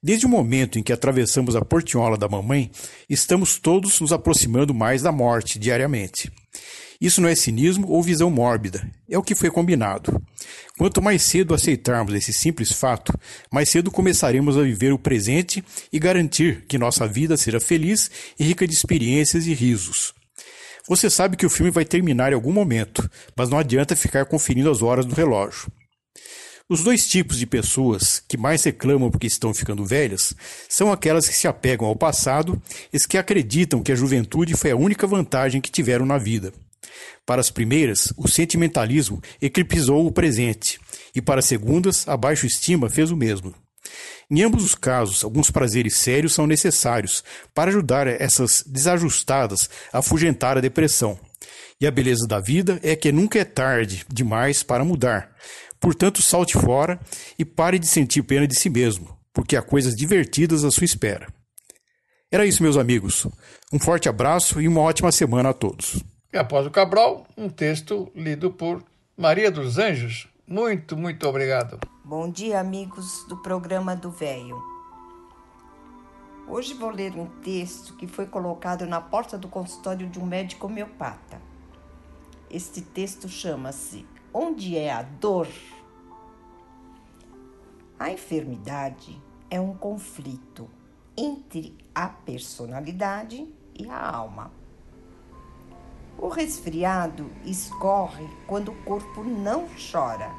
Desde 0.00 0.26
o 0.26 0.28
momento 0.28 0.78
em 0.78 0.82
que 0.82 0.92
atravessamos 0.92 1.56
a 1.56 1.64
portinhola 1.64 2.16
da 2.16 2.28
mamãe, 2.28 2.70
estamos 3.10 3.58
todos 3.58 4.00
nos 4.00 4.12
aproximando 4.12 4.72
mais 4.72 5.02
da 5.02 5.10
morte 5.10 5.58
diariamente. 5.58 6.30
Isso 7.00 7.20
não 7.20 7.28
é 7.28 7.34
cinismo 7.34 7.88
ou 7.88 8.02
visão 8.02 8.30
mórbida, 8.30 8.88
é 9.08 9.16
o 9.16 9.22
que 9.22 9.34
foi 9.34 9.50
combinado. 9.50 10.20
Quanto 10.76 11.00
mais 11.00 11.22
cedo 11.22 11.54
aceitarmos 11.54 12.14
esse 12.14 12.32
simples 12.32 12.72
fato, 12.72 13.12
mais 13.52 13.68
cedo 13.68 13.90
começaremos 13.90 14.56
a 14.56 14.62
viver 14.62 14.92
o 14.92 14.98
presente 14.98 15.62
e 15.92 15.98
garantir 15.98 16.64
que 16.68 16.78
nossa 16.78 17.06
vida 17.06 17.36
será 17.36 17.60
feliz 17.60 18.10
e 18.38 18.44
rica 18.44 18.66
de 18.66 18.74
experiências 18.74 19.46
e 19.46 19.54
risos. 19.54 20.12
Você 20.88 21.10
sabe 21.10 21.36
que 21.36 21.46
o 21.46 21.50
filme 21.50 21.70
vai 21.70 21.84
terminar 21.84 22.32
em 22.32 22.34
algum 22.34 22.52
momento, 22.52 23.08
mas 23.36 23.48
não 23.48 23.58
adianta 23.58 23.94
ficar 23.94 24.24
conferindo 24.24 24.70
as 24.70 24.82
horas 24.82 25.04
do 25.04 25.14
relógio. 25.14 25.70
Os 26.70 26.82
dois 26.82 27.08
tipos 27.08 27.38
de 27.38 27.46
pessoas 27.46 28.22
que 28.28 28.36
mais 28.36 28.62
reclamam 28.62 29.10
porque 29.10 29.26
estão 29.26 29.54
ficando 29.54 29.86
velhas 29.86 30.34
são 30.68 30.92
aquelas 30.92 31.26
que 31.26 31.34
se 31.34 31.48
apegam 31.48 31.88
ao 31.88 31.96
passado 31.96 32.60
e 32.92 32.98
que 33.00 33.16
acreditam 33.16 33.82
que 33.82 33.90
a 33.90 33.96
juventude 33.96 34.54
foi 34.54 34.72
a 34.72 34.76
única 34.76 35.06
vantagem 35.06 35.62
que 35.62 35.70
tiveram 35.70 36.04
na 36.04 36.18
vida. 36.18 36.52
Para 37.24 37.40
as 37.40 37.50
primeiras, 37.50 38.12
o 38.18 38.28
sentimentalismo 38.28 39.22
eclipsou 39.40 40.06
o 40.06 40.12
presente, 40.12 40.78
e 41.14 41.22
para 41.22 41.40
as 41.40 41.46
segundas, 41.46 42.06
a 42.06 42.18
baixa 42.18 42.46
estima 42.46 42.90
fez 42.90 43.10
o 43.10 43.16
mesmo. 43.16 43.54
Em 44.30 44.42
ambos 44.42 44.62
os 44.62 44.74
casos, 44.74 45.24
alguns 45.24 45.50
prazeres 45.50 45.96
sérios 45.96 46.34
são 46.34 46.46
necessários 46.46 47.24
para 47.54 47.70
ajudar 47.70 48.06
essas 48.06 48.62
desajustadas 48.66 49.70
a 49.90 50.00
afugentar 50.00 50.58
a 50.58 50.60
depressão. 50.60 51.18
E 51.80 51.86
a 51.86 51.90
beleza 51.90 52.26
da 52.26 52.40
vida 52.40 52.78
é 52.82 52.94
que 52.94 53.12
nunca 53.12 53.38
é 53.38 53.44
tarde 53.44 54.04
demais 54.12 54.62
para 54.62 54.84
mudar, 54.84 55.30
Portanto, 55.80 56.22
salte 56.22 56.54
fora 56.58 56.98
e 57.38 57.44
pare 57.44 57.78
de 57.78 57.86
sentir 57.86 58.22
pena 58.22 58.46
de 58.46 58.54
si 58.54 58.68
mesmo, 58.68 59.16
porque 59.32 59.56
há 59.56 59.62
coisas 59.62 59.94
divertidas 59.94 60.64
à 60.64 60.70
sua 60.70 60.84
espera. 60.84 61.28
Era 62.30 62.44
isso, 62.44 62.62
meus 62.62 62.76
amigos. 62.76 63.26
Um 63.72 63.78
forte 63.78 64.08
abraço 64.08 64.60
e 64.60 64.68
uma 64.68 64.80
ótima 64.80 65.10
semana 65.10 65.50
a 65.50 65.54
todos. 65.54 66.02
E 66.32 66.36
após 66.36 66.66
o 66.66 66.70
Cabral, 66.70 67.26
um 67.36 67.48
texto 67.48 68.12
lido 68.14 68.50
por 68.50 68.84
Maria 69.16 69.50
dos 69.50 69.78
Anjos. 69.78 70.28
Muito, 70.46 70.96
muito 70.96 71.26
obrigado. 71.26 71.78
Bom 72.04 72.30
dia, 72.30 72.60
amigos 72.60 73.24
do 73.28 73.36
programa 73.38 73.96
do 73.96 74.10
Véio. 74.10 74.60
Hoje 76.46 76.74
vou 76.74 76.90
ler 76.90 77.12
um 77.12 77.26
texto 77.42 77.94
que 77.96 78.06
foi 78.06 78.26
colocado 78.26 78.86
na 78.86 79.00
porta 79.00 79.36
do 79.36 79.48
consultório 79.48 80.08
de 80.08 80.18
um 80.18 80.24
médico 80.24 80.66
homeopata. 80.66 81.40
Este 82.50 82.80
texto 82.80 83.28
chama-se 83.28 84.06
Onde 84.40 84.78
é 84.78 84.92
a 84.92 85.02
dor? 85.02 85.48
A 87.98 88.12
enfermidade 88.12 89.20
é 89.50 89.60
um 89.60 89.74
conflito 89.74 90.70
entre 91.16 91.76
a 91.92 92.06
personalidade 92.08 93.52
e 93.74 93.90
a 93.90 93.98
alma. 93.98 94.52
O 96.16 96.28
resfriado 96.28 97.28
escorre 97.44 98.28
quando 98.46 98.70
o 98.70 98.84
corpo 98.84 99.24
não 99.24 99.66
chora. 99.90 100.30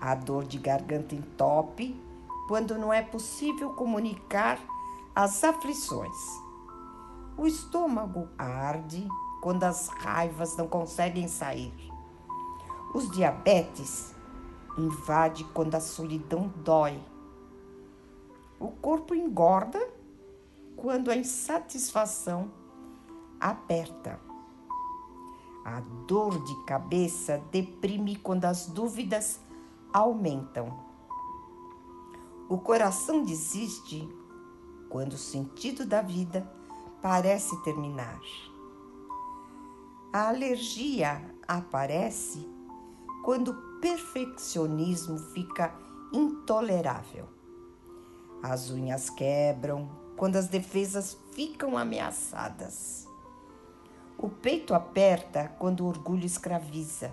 A 0.00 0.14
dor 0.14 0.46
de 0.46 0.56
garganta 0.56 1.14
entope 1.14 2.02
quando 2.48 2.78
não 2.78 2.90
é 2.90 3.02
possível 3.02 3.74
comunicar 3.74 4.58
as 5.14 5.44
aflições. 5.44 6.16
O 7.36 7.46
estômago 7.46 8.30
arde 8.38 9.06
quando 9.42 9.64
as 9.64 9.88
raivas 9.88 10.56
não 10.56 10.66
conseguem 10.66 11.28
sair. 11.28 11.94
Os 12.96 13.10
diabetes 13.10 14.14
invade 14.78 15.44
quando 15.52 15.74
a 15.74 15.80
solidão 15.80 16.50
dói. 16.64 16.98
O 18.58 18.68
corpo 18.68 19.14
engorda 19.14 19.78
quando 20.78 21.10
a 21.10 21.14
insatisfação 21.14 22.50
aperta. 23.38 24.18
A 25.62 25.80
dor 26.08 26.42
de 26.42 26.64
cabeça 26.64 27.36
deprime 27.52 28.16
quando 28.16 28.46
as 28.46 28.66
dúvidas 28.66 29.40
aumentam. 29.92 30.82
O 32.48 32.56
coração 32.56 33.22
desiste 33.22 34.08
quando 34.88 35.12
o 35.12 35.18
sentido 35.18 35.84
da 35.84 36.00
vida 36.00 36.50
parece 37.02 37.62
terminar. 37.62 38.18
A 40.10 40.28
alergia 40.28 41.22
aparece 41.46 42.55
quando 43.26 43.48
o 43.48 43.80
perfeccionismo 43.80 45.18
fica 45.18 45.74
intolerável. 46.12 47.28
As 48.40 48.70
unhas 48.70 49.10
quebram 49.10 49.90
quando 50.16 50.36
as 50.36 50.46
defesas 50.46 51.18
ficam 51.32 51.76
ameaçadas. 51.76 53.04
O 54.16 54.28
peito 54.28 54.74
aperta 54.74 55.52
quando 55.58 55.80
o 55.80 55.88
orgulho 55.88 56.24
escraviza. 56.24 57.10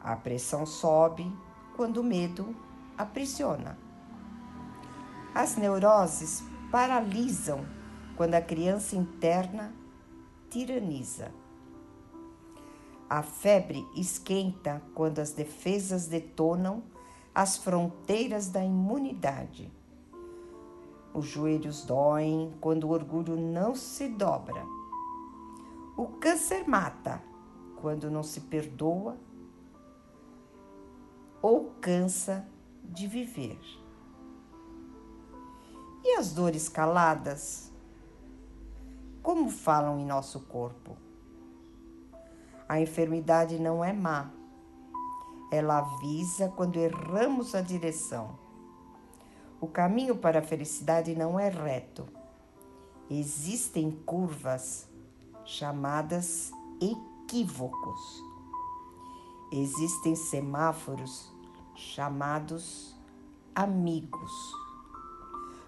A 0.00 0.14
pressão 0.14 0.64
sobe 0.64 1.36
quando 1.74 1.96
o 1.96 2.04
medo 2.04 2.54
aprisiona. 2.96 3.76
As 5.34 5.56
neuroses 5.56 6.40
paralisam 6.70 7.66
quando 8.16 8.36
a 8.36 8.40
criança 8.40 8.94
interna 8.94 9.74
tiraniza. 10.48 11.39
A 13.10 13.24
febre 13.24 13.84
esquenta 13.96 14.80
quando 14.94 15.18
as 15.18 15.32
defesas 15.32 16.06
detonam 16.06 16.84
as 17.34 17.56
fronteiras 17.56 18.48
da 18.48 18.64
imunidade. 18.64 19.68
Os 21.12 21.26
joelhos 21.26 21.84
doem 21.84 22.56
quando 22.60 22.84
o 22.84 22.90
orgulho 22.90 23.34
não 23.34 23.74
se 23.74 24.06
dobra. 24.06 24.64
O 25.96 26.06
câncer 26.20 26.68
mata 26.68 27.20
quando 27.80 28.08
não 28.08 28.22
se 28.22 28.42
perdoa 28.42 29.16
ou 31.42 31.72
cansa 31.80 32.46
de 32.84 33.08
viver. 33.08 33.58
E 36.04 36.14
as 36.16 36.32
dores 36.32 36.68
caladas? 36.68 37.72
Como 39.20 39.50
falam 39.50 39.98
em 39.98 40.06
nosso 40.06 40.38
corpo? 40.42 41.09
A 42.70 42.80
enfermidade 42.80 43.58
não 43.58 43.84
é 43.84 43.92
má. 43.92 44.30
Ela 45.50 45.78
avisa 45.78 46.48
quando 46.50 46.76
erramos 46.76 47.52
a 47.52 47.60
direção. 47.60 48.38
O 49.60 49.66
caminho 49.66 50.16
para 50.16 50.38
a 50.38 50.42
felicidade 50.42 51.16
não 51.16 51.36
é 51.36 51.48
reto. 51.48 52.06
Existem 53.10 53.90
curvas 53.90 54.88
chamadas 55.44 56.52
equívocos. 56.80 58.22
Existem 59.50 60.14
semáforos 60.14 61.28
chamados 61.74 62.96
amigos. 63.52 64.30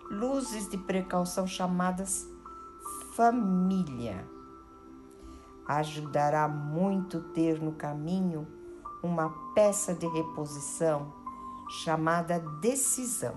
Luzes 0.08 0.70
de 0.70 0.78
precaução 0.78 1.48
chamadas 1.48 2.28
família. 3.16 4.31
Ajudará 5.66 6.48
muito 6.48 7.20
ter 7.32 7.60
no 7.60 7.72
caminho 7.72 8.46
uma 9.02 9.30
peça 9.54 9.94
de 9.94 10.06
reposição 10.06 11.12
chamada 11.68 12.38
decisão. 12.60 13.34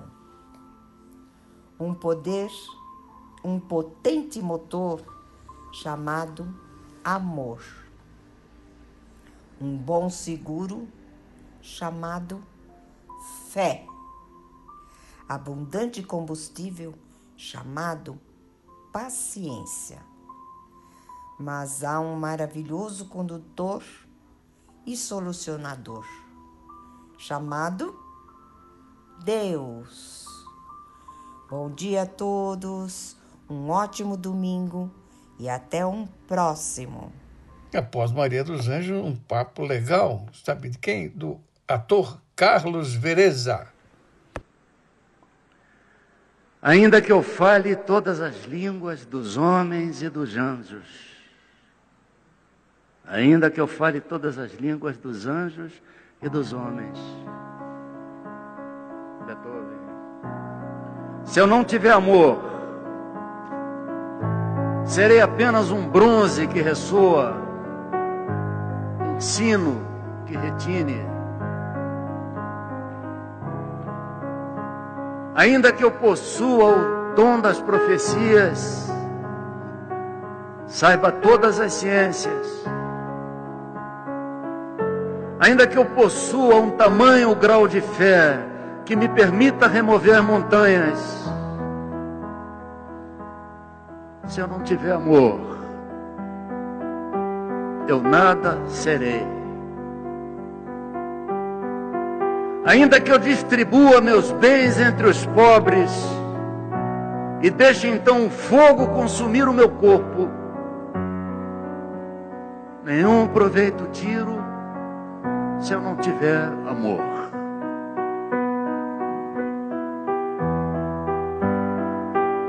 Um 1.80 1.94
poder, 1.94 2.50
um 3.44 3.60
potente 3.60 4.42
motor 4.42 5.02
chamado 5.72 6.48
amor. 7.04 7.62
Um 9.60 9.78
bom 9.78 10.10
seguro 10.10 10.88
chamado 11.62 12.42
fé. 13.50 13.86
Abundante 15.28 16.04
combustível 16.04 16.94
chamado 17.36 18.20
paciência. 18.92 20.15
Mas 21.38 21.84
há 21.84 22.00
um 22.00 22.16
maravilhoso 22.16 23.06
condutor 23.06 23.84
e 24.86 24.96
solucionador, 24.96 26.06
chamado 27.18 28.00
Deus. 29.24 30.26
Bom 31.50 31.70
dia 31.70 32.04
a 32.04 32.06
todos, 32.06 33.18
um 33.50 33.70
ótimo 33.70 34.16
domingo 34.16 34.90
e 35.38 35.50
até 35.50 35.86
um 35.86 36.08
próximo. 36.28 37.12
Após 37.74 38.12
Maria 38.12 38.44
dos 38.44 38.70
Anjos, 38.70 39.04
um 39.04 39.16
papo 39.16 39.64
legal, 39.64 40.26
sabe 40.34 40.70
de 40.70 40.78
quem? 40.78 41.10
Do 41.10 41.40
ator 41.68 42.22
Carlos 42.36 42.94
Vereza. 42.94 43.68
Ainda 46.62 47.02
que 47.02 47.12
eu 47.12 47.22
fale 47.22 47.76
todas 47.76 48.22
as 48.22 48.46
línguas 48.46 49.06
dos 49.06 49.38
homens 49.38 50.02
e 50.02 50.10
dos 50.10 50.36
anjos, 50.36 51.15
ainda 53.08 53.50
que 53.50 53.60
eu 53.60 53.68
fale 53.68 54.02
todas 54.02 54.38
as 54.38 54.54
línguas 54.54 54.98
dos 54.98 55.26
anjos 55.28 55.74
e 56.22 56.30
dos 56.30 56.54
homens. 56.54 56.98
Beethoven. 59.26 59.80
Se 61.24 61.40
eu 61.40 61.48
não 61.48 61.64
tiver 61.64 61.92
amor, 61.92 62.40
serei 64.86 65.22
apenas 65.22 65.72
um 65.72 65.88
bronze 65.90 66.48
que 66.48 66.62
ressoa, 66.62 67.36
um 69.16 69.20
sino 69.20 69.86
que 70.26 70.36
retine. 70.36 71.16
ainda 75.36 75.72
que 75.74 75.84
eu 75.84 75.92
possua 75.92 76.72
o 76.72 77.14
dom 77.14 77.40
das 77.42 77.60
profecias, 77.60 78.90
saiba 80.66 81.12
todas 81.12 81.60
as 81.60 81.74
ciências, 81.74 82.66
ainda 85.40 85.68
que 85.68 85.78
eu 85.78 85.86
possua 85.86 86.56
um 86.56 86.72
tamanho 86.72 87.36
grau 87.36 87.68
de 87.68 87.82
fé 87.82 88.40
que 88.86 88.96
me 88.96 89.08
permita 89.10 89.68
remover 89.68 90.22
montanhas, 90.22 91.26
se 94.28 94.40
eu 94.40 94.48
não 94.48 94.60
tiver 94.60 94.92
amor, 94.92 95.40
eu 97.88 98.02
nada 98.02 98.60
serei. 98.68 99.26
Ainda 102.66 103.00
que 103.00 103.12
eu 103.12 103.20
distribua 103.20 104.02
meus 104.02 104.32
bens 104.32 104.80
entre 104.80 105.08
os 105.08 105.26
pobres 105.28 105.92
e 107.42 107.50
deixe 107.50 107.88
então 107.88 108.26
o 108.26 108.30
fogo 108.30 108.88
consumir 108.88 109.48
o 109.48 109.54
meu 109.54 109.70
corpo, 109.70 110.30
nenhum 112.84 113.28
proveito 113.28 113.88
tiro 113.92 114.45
se 115.66 115.74
eu 115.74 115.82
não 115.82 115.96
tiver 115.96 116.44
amor. 116.70 117.02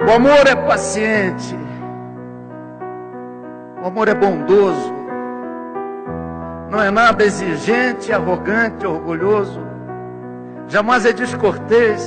O 0.07 0.13
amor 0.13 0.47
é 0.47 0.55
paciente, 0.55 1.57
o 3.83 3.87
amor 3.87 4.09
é 4.09 4.15
bondoso, 4.15 4.93
não 6.71 6.83
é 6.83 6.91
nada 6.91 7.25
exigente, 7.25 8.13
arrogante, 8.13 8.87
orgulhoso. 8.87 9.63
Jamais 10.69 11.07
é 11.07 11.13
descortês, 11.15 12.07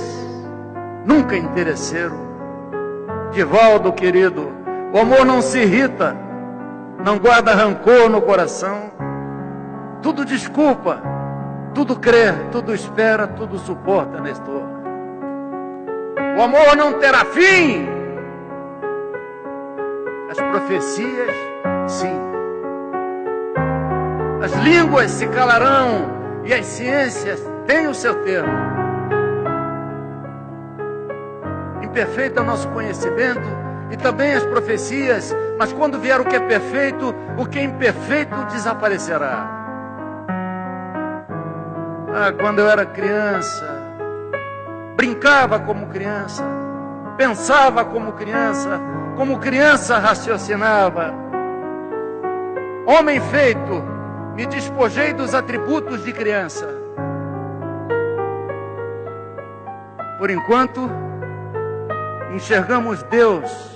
nunca 1.06 1.36
é 1.36 1.40
interesseiro. 1.40 2.20
Divaldo, 3.32 3.94
querido, 3.94 4.52
o 4.94 5.00
amor 5.00 5.26
não 5.26 5.42
se 5.42 5.60
irrita, 5.60 6.16
não 7.04 7.18
guarda 7.18 7.56
rancor 7.56 8.10
no 8.10 8.22
coração, 8.22 8.92
tudo 10.02 10.26
desculpa, 10.26 11.02
tudo 11.74 12.00
crê, 12.00 12.32
tudo 12.52 12.74
espera, 12.74 13.28
tudo 13.28 13.58
suporta, 13.58 14.20
Nestor. 14.22 14.64
O 16.38 16.42
amor 16.42 16.76
não 16.78 17.00
terá 17.00 17.26
fim. 17.26 17.88
As 20.30 20.38
profecias, 20.38 21.36
sim. 21.88 22.20
As 24.42 24.54
línguas 24.64 25.12
se 25.12 25.28
calarão 25.28 26.10
e 26.46 26.54
as 26.54 26.66
ciências 26.66 27.46
tem 27.66 27.88
o 27.88 27.94
seu 27.94 28.24
termo. 28.24 28.52
Imperfeito 31.84 32.40
é 32.40 32.42
o 32.42 32.46
nosso 32.46 32.70
conhecimento 32.70 33.48
e 33.92 33.98
também 33.98 34.34
as 34.34 34.46
profecias, 34.46 35.36
mas 35.58 35.74
quando 35.74 36.00
vier 36.00 36.22
o 36.22 36.26
que 36.26 36.36
é 36.36 36.40
perfeito, 36.40 37.14
o 37.38 37.46
que 37.46 37.60
é 37.60 37.64
imperfeito 37.64 38.46
desaparecerá. 38.46 39.59
Ah, 42.14 42.32
quando 42.32 42.60
eu 42.60 42.70
era 42.70 42.86
criança, 42.86 43.68
brincava 44.96 45.60
como 45.60 45.88
criança, 45.88 46.44
pensava 47.18 47.86
como 47.86 48.14
criança, 48.14 48.80
como 49.16 49.40
criança 49.40 49.98
raciocinava. 49.98 51.14
Homem 52.86 53.20
feito, 53.20 53.84
me 54.36 54.46
despojei 54.46 55.14
dos 55.14 55.36
atributos 55.36 56.04
de 56.04 56.12
criança 56.12 56.80
Por 60.20 60.30
enquanto, 60.30 60.92
enxergamos 62.36 63.02
Deus 63.04 63.74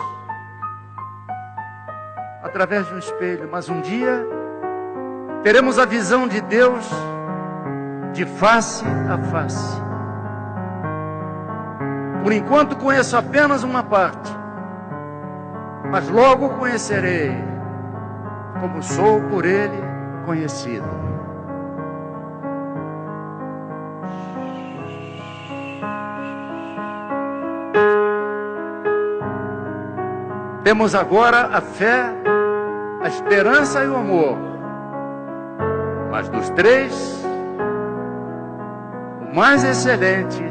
através 2.43 2.85
de 2.85 2.93
um 2.93 2.99
espelho, 2.99 3.47
mas 3.49 3.69
um 3.69 3.79
dia 3.79 4.27
teremos 5.41 5.79
a 5.79 5.85
visão 5.85 6.27
de 6.27 6.41
Deus 6.41 6.85
de 8.13 8.25
face 8.25 8.85
a 9.09 9.17
face. 9.29 9.81
Por 12.23 12.31
enquanto 12.31 12.77
conheço 12.77 13.17
apenas 13.17 13.63
uma 13.63 13.83
parte, 13.83 14.31
mas 15.91 16.07
logo 16.09 16.49
conhecerei, 16.51 17.35
como 18.61 18.81
sou 18.81 19.21
por 19.23 19.45
Ele 19.45 19.83
conhecido. 20.25 20.87
Temos 30.63 30.95
agora 30.95 31.49
a 31.51 31.59
fé, 31.59 32.09
a 33.01 33.07
esperança 33.09 33.83
e 33.83 33.87
o 33.87 33.97
amor. 33.97 34.37
Mas 36.09 36.29
dos 36.29 36.49
três, 36.51 37.22
mais 39.33 39.63
excelente 39.63 40.43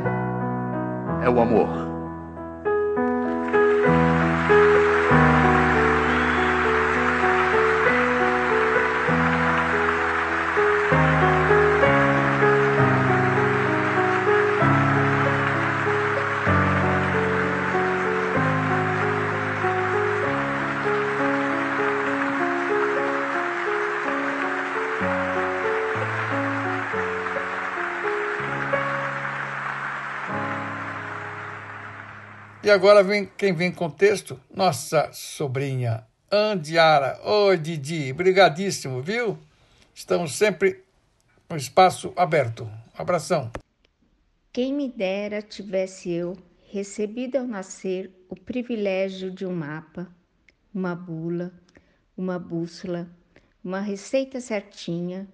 é 1.23 1.31
o 1.31 1.41
amor. 1.41 1.92
Agora 32.73 33.03
vem 33.03 33.27
quem 33.37 33.53
vem 33.53 33.71
com 33.71 33.91
texto, 33.91 34.41
nossa 34.55 35.11
sobrinha 35.13 36.07
Andiara. 36.31 37.21
Oi, 37.23 37.59
Didi, 37.59 38.13
brigadíssimo, 38.13 39.03
viu? 39.03 39.39
Estamos 39.95 40.33
sempre 40.33 40.83
com 41.47 41.55
espaço 41.55 42.15
aberto. 42.17 42.67
Abração. 42.97 43.51
Quem 44.51 44.73
me 44.73 44.89
dera 44.89 45.43
tivesse 45.43 46.11
eu 46.11 46.35
recebido 46.71 47.37
ao 47.37 47.47
nascer 47.47 48.11
o 48.31 48.35
privilégio 48.35 49.31
de 49.31 49.45
um 49.45 49.55
mapa, 49.55 50.09
uma 50.75 50.95
bula, 50.95 51.53
uma 52.17 52.39
bússola, 52.39 53.07
uma 53.63 53.81
receita 53.81 54.41
certinha, 54.41 55.29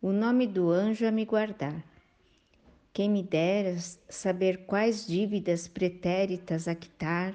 o 0.00 0.10
nome 0.10 0.46
do 0.46 0.70
anjo 0.70 1.06
a 1.06 1.10
me 1.10 1.26
guardar. 1.26 1.84
Quem 2.92 3.10
me 3.10 3.22
dera 3.22 3.76
saber 4.08 4.66
quais 4.66 5.06
dívidas 5.06 5.68
pretéritas 5.68 6.66
a 6.66 6.74
quitar, 6.74 7.34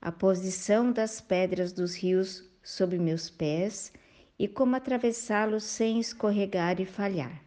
a 0.00 0.12
posição 0.12 0.92
das 0.92 1.20
pedras 1.20 1.72
dos 1.72 1.94
rios 1.94 2.48
sob 2.62 2.98
meus 2.98 3.30
pés 3.30 3.92
e 4.38 4.46
como 4.46 4.76
atravessá-los 4.76 5.64
sem 5.64 5.98
escorregar 5.98 6.80
e 6.80 6.86
falhar. 6.86 7.42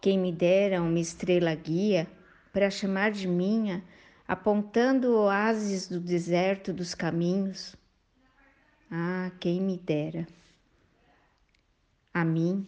Quem 0.00 0.18
me 0.18 0.32
dera 0.32 0.82
uma 0.82 0.98
estrela 0.98 1.54
guia 1.54 2.06
para 2.52 2.70
chamar 2.70 3.10
de 3.10 3.26
minha, 3.26 3.82
apontando 4.28 5.16
oásis 5.16 5.88
do 5.88 5.98
deserto 5.98 6.72
dos 6.72 6.94
caminhos. 6.94 7.74
Ah, 8.90 9.30
quem 9.40 9.60
me 9.60 9.78
dera! 9.78 10.26
A 12.12 12.24
mim, 12.24 12.66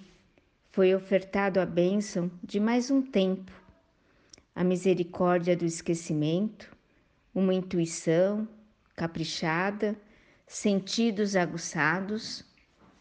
foi 0.77 0.95
ofertado 0.95 1.59
a 1.59 1.65
bênção 1.65 2.31
de 2.45 2.61
mais 2.61 2.91
um 2.91 3.01
tempo, 3.01 3.51
a 4.55 4.63
misericórdia 4.63 5.57
do 5.57 5.65
esquecimento, 5.65 6.71
uma 7.35 7.55
intuição 7.55 8.47
caprichada, 8.95 9.97
sentidos 10.47 11.35
aguçados, 11.35 12.45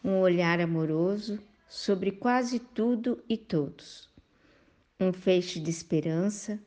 um 0.02 0.20
olhar 0.20 0.58
amoroso 0.58 1.38
sobre 1.68 2.12
quase 2.12 2.58
tudo 2.60 3.22
e 3.28 3.36
todos, 3.36 4.08
um 4.98 5.12
feixe 5.12 5.60
de 5.60 5.68
esperança, 5.68 6.58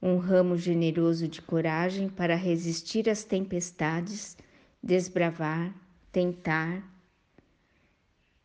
um 0.00 0.16
ramo 0.16 0.56
generoso 0.56 1.28
de 1.28 1.42
coragem 1.42 2.08
para 2.08 2.34
resistir 2.34 3.10
às 3.10 3.22
tempestades, 3.24 4.38
desbravar, 4.82 5.70
tentar, 6.10 6.82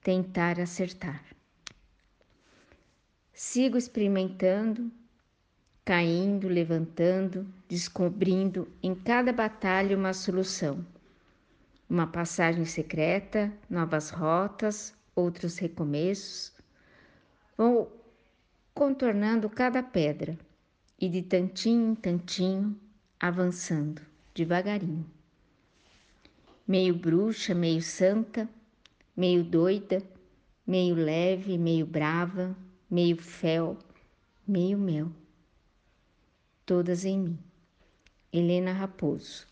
tentar 0.03 0.59
acertar. 0.59 1.30
Sigo 3.43 3.75
experimentando, 3.75 4.91
caindo, 5.83 6.47
levantando, 6.47 7.51
descobrindo 7.67 8.67
em 8.83 8.93
cada 8.93 9.33
batalha 9.33 9.97
uma 9.97 10.13
solução. 10.13 10.85
Uma 11.89 12.05
passagem 12.05 12.65
secreta, 12.65 13.51
novas 13.67 14.11
rotas, 14.11 14.93
outros 15.15 15.57
recomeços. 15.57 16.53
Vou 17.57 17.91
contornando 18.75 19.49
cada 19.49 19.81
pedra 19.81 20.37
e 20.99 21.09
de 21.09 21.23
tantinho 21.23 21.93
em 21.93 21.95
tantinho 21.95 22.79
avançando, 23.19 24.03
devagarinho. 24.35 25.09
Meio 26.67 26.93
bruxa, 26.93 27.55
meio 27.55 27.81
santa, 27.81 28.47
meio 29.17 29.43
doida, 29.43 29.99
meio 30.65 30.93
leve, 30.93 31.57
meio 31.57 31.87
brava, 31.87 32.55
meio 32.91 33.15
fel, 33.15 33.77
meio 34.45 34.77
mel. 34.77 35.09
Todas 36.65 37.05
em 37.05 37.17
mim. 37.17 37.39
Helena 38.33 38.73
Raposo. 38.73 39.47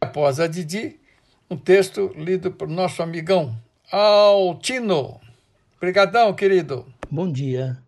Após 0.00 0.40
a 0.40 0.46
Didi, 0.46 0.98
um 1.50 1.56
texto 1.56 2.10
lido 2.16 2.50
por 2.50 2.66
nosso 2.66 3.02
amigão 3.02 3.60
Altino. 3.92 5.20
Obrigadão, 5.76 6.34
querido. 6.34 6.86
Bom 7.10 7.30
dia. 7.30 7.82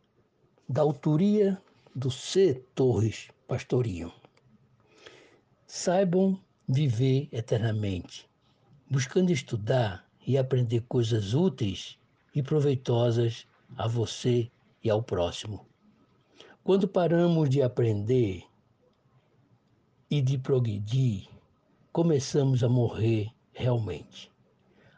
Da 0.69 0.83
autoria 0.83 1.61
do 1.95 2.11
C. 2.11 2.63
Torres 2.75 3.29
Pastorinho. 3.49 4.13
Saibam 5.67 6.39
viver 6.69 7.29
eternamente, 7.33 8.29
buscando 8.91 9.33
estudar 9.33 10.07
e 10.27 10.37
aprender 10.37 10.83
coisas 10.89 11.33
úteis 11.33 11.99
e 12.35 12.43
proveitosas 12.43 13.47
a 13.77 13.89
você 13.89 14.51
e 14.83 14.91
ao 14.91 15.03
próximo. 15.03 15.67
Quando 16.65 16.87
paramos 16.87 17.51
de 17.51 17.63
aprender 17.63 18.45
e 20.11 20.21
de 20.21 20.39
progredir, 20.39 21.29
começamos 21.93 22.63
a 22.63 22.69
morrer 22.69 23.31
realmente. 23.53 24.31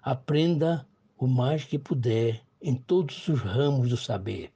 Aprenda 0.03 0.87
o 1.17 1.27
mais 1.27 1.65
que 1.65 1.79
puder 1.79 2.45
em 2.61 2.75
todos 2.75 3.29
os 3.29 3.41
ramos 3.41 3.89
do 3.89 3.97
saber, 3.97 4.53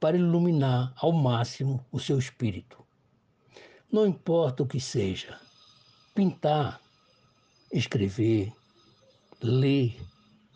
para 0.00 0.16
iluminar 0.16 0.92
ao 0.96 1.12
máximo 1.12 1.84
o 1.92 2.00
seu 2.00 2.18
espírito. 2.18 2.84
Não 3.90 4.06
importa 4.06 4.62
o 4.62 4.66
que 4.66 4.80
seja, 4.80 5.38
pintar, 6.14 6.80
escrever, 7.72 8.52
ler, 9.42 9.96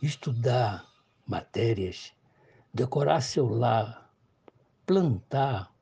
estudar 0.03 0.87
matérias, 1.27 2.13
decorar 2.77 3.23
seu 3.23 3.49
lar, 3.49 4.13
plantar, 4.85 5.75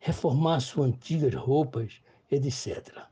reformar 0.00 0.60
suas 0.60 0.88
antigas 0.88 1.34
roupas, 1.34 2.00
etc. 2.30 3.06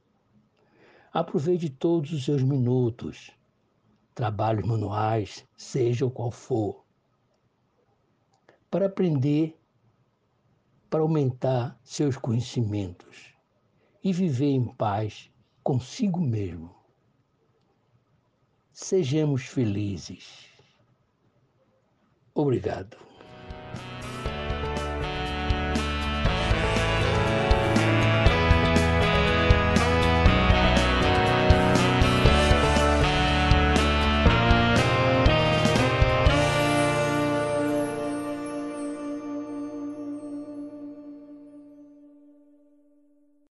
Aproveite 1.12 1.68
todos 1.68 2.12
os 2.12 2.24
seus 2.24 2.42
minutos, 2.42 3.30
trabalhos 4.14 4.66
manuais, 4.66 5.46
seja 5.54 6.06
o 6.06 6.10
qual 6.10 6.30
for, 6.30 6.82
para 8.70 8.86
aprender, 8.86 9.54
para 10.88 11.02
aumentar 11.02 11.78
seus 11.84 12.16
conhecimentos 12.16 13.34
e 14.02 14.14
viver 14.14 14.52
em 14.52 14.64
paz 14.64 15.30
consigo 15.62 16.18
mesmo. 16.18 16.74
Sejamos 18.72 19.42
felizes. 19.42 20.48
Obrigado. 22.34 23.09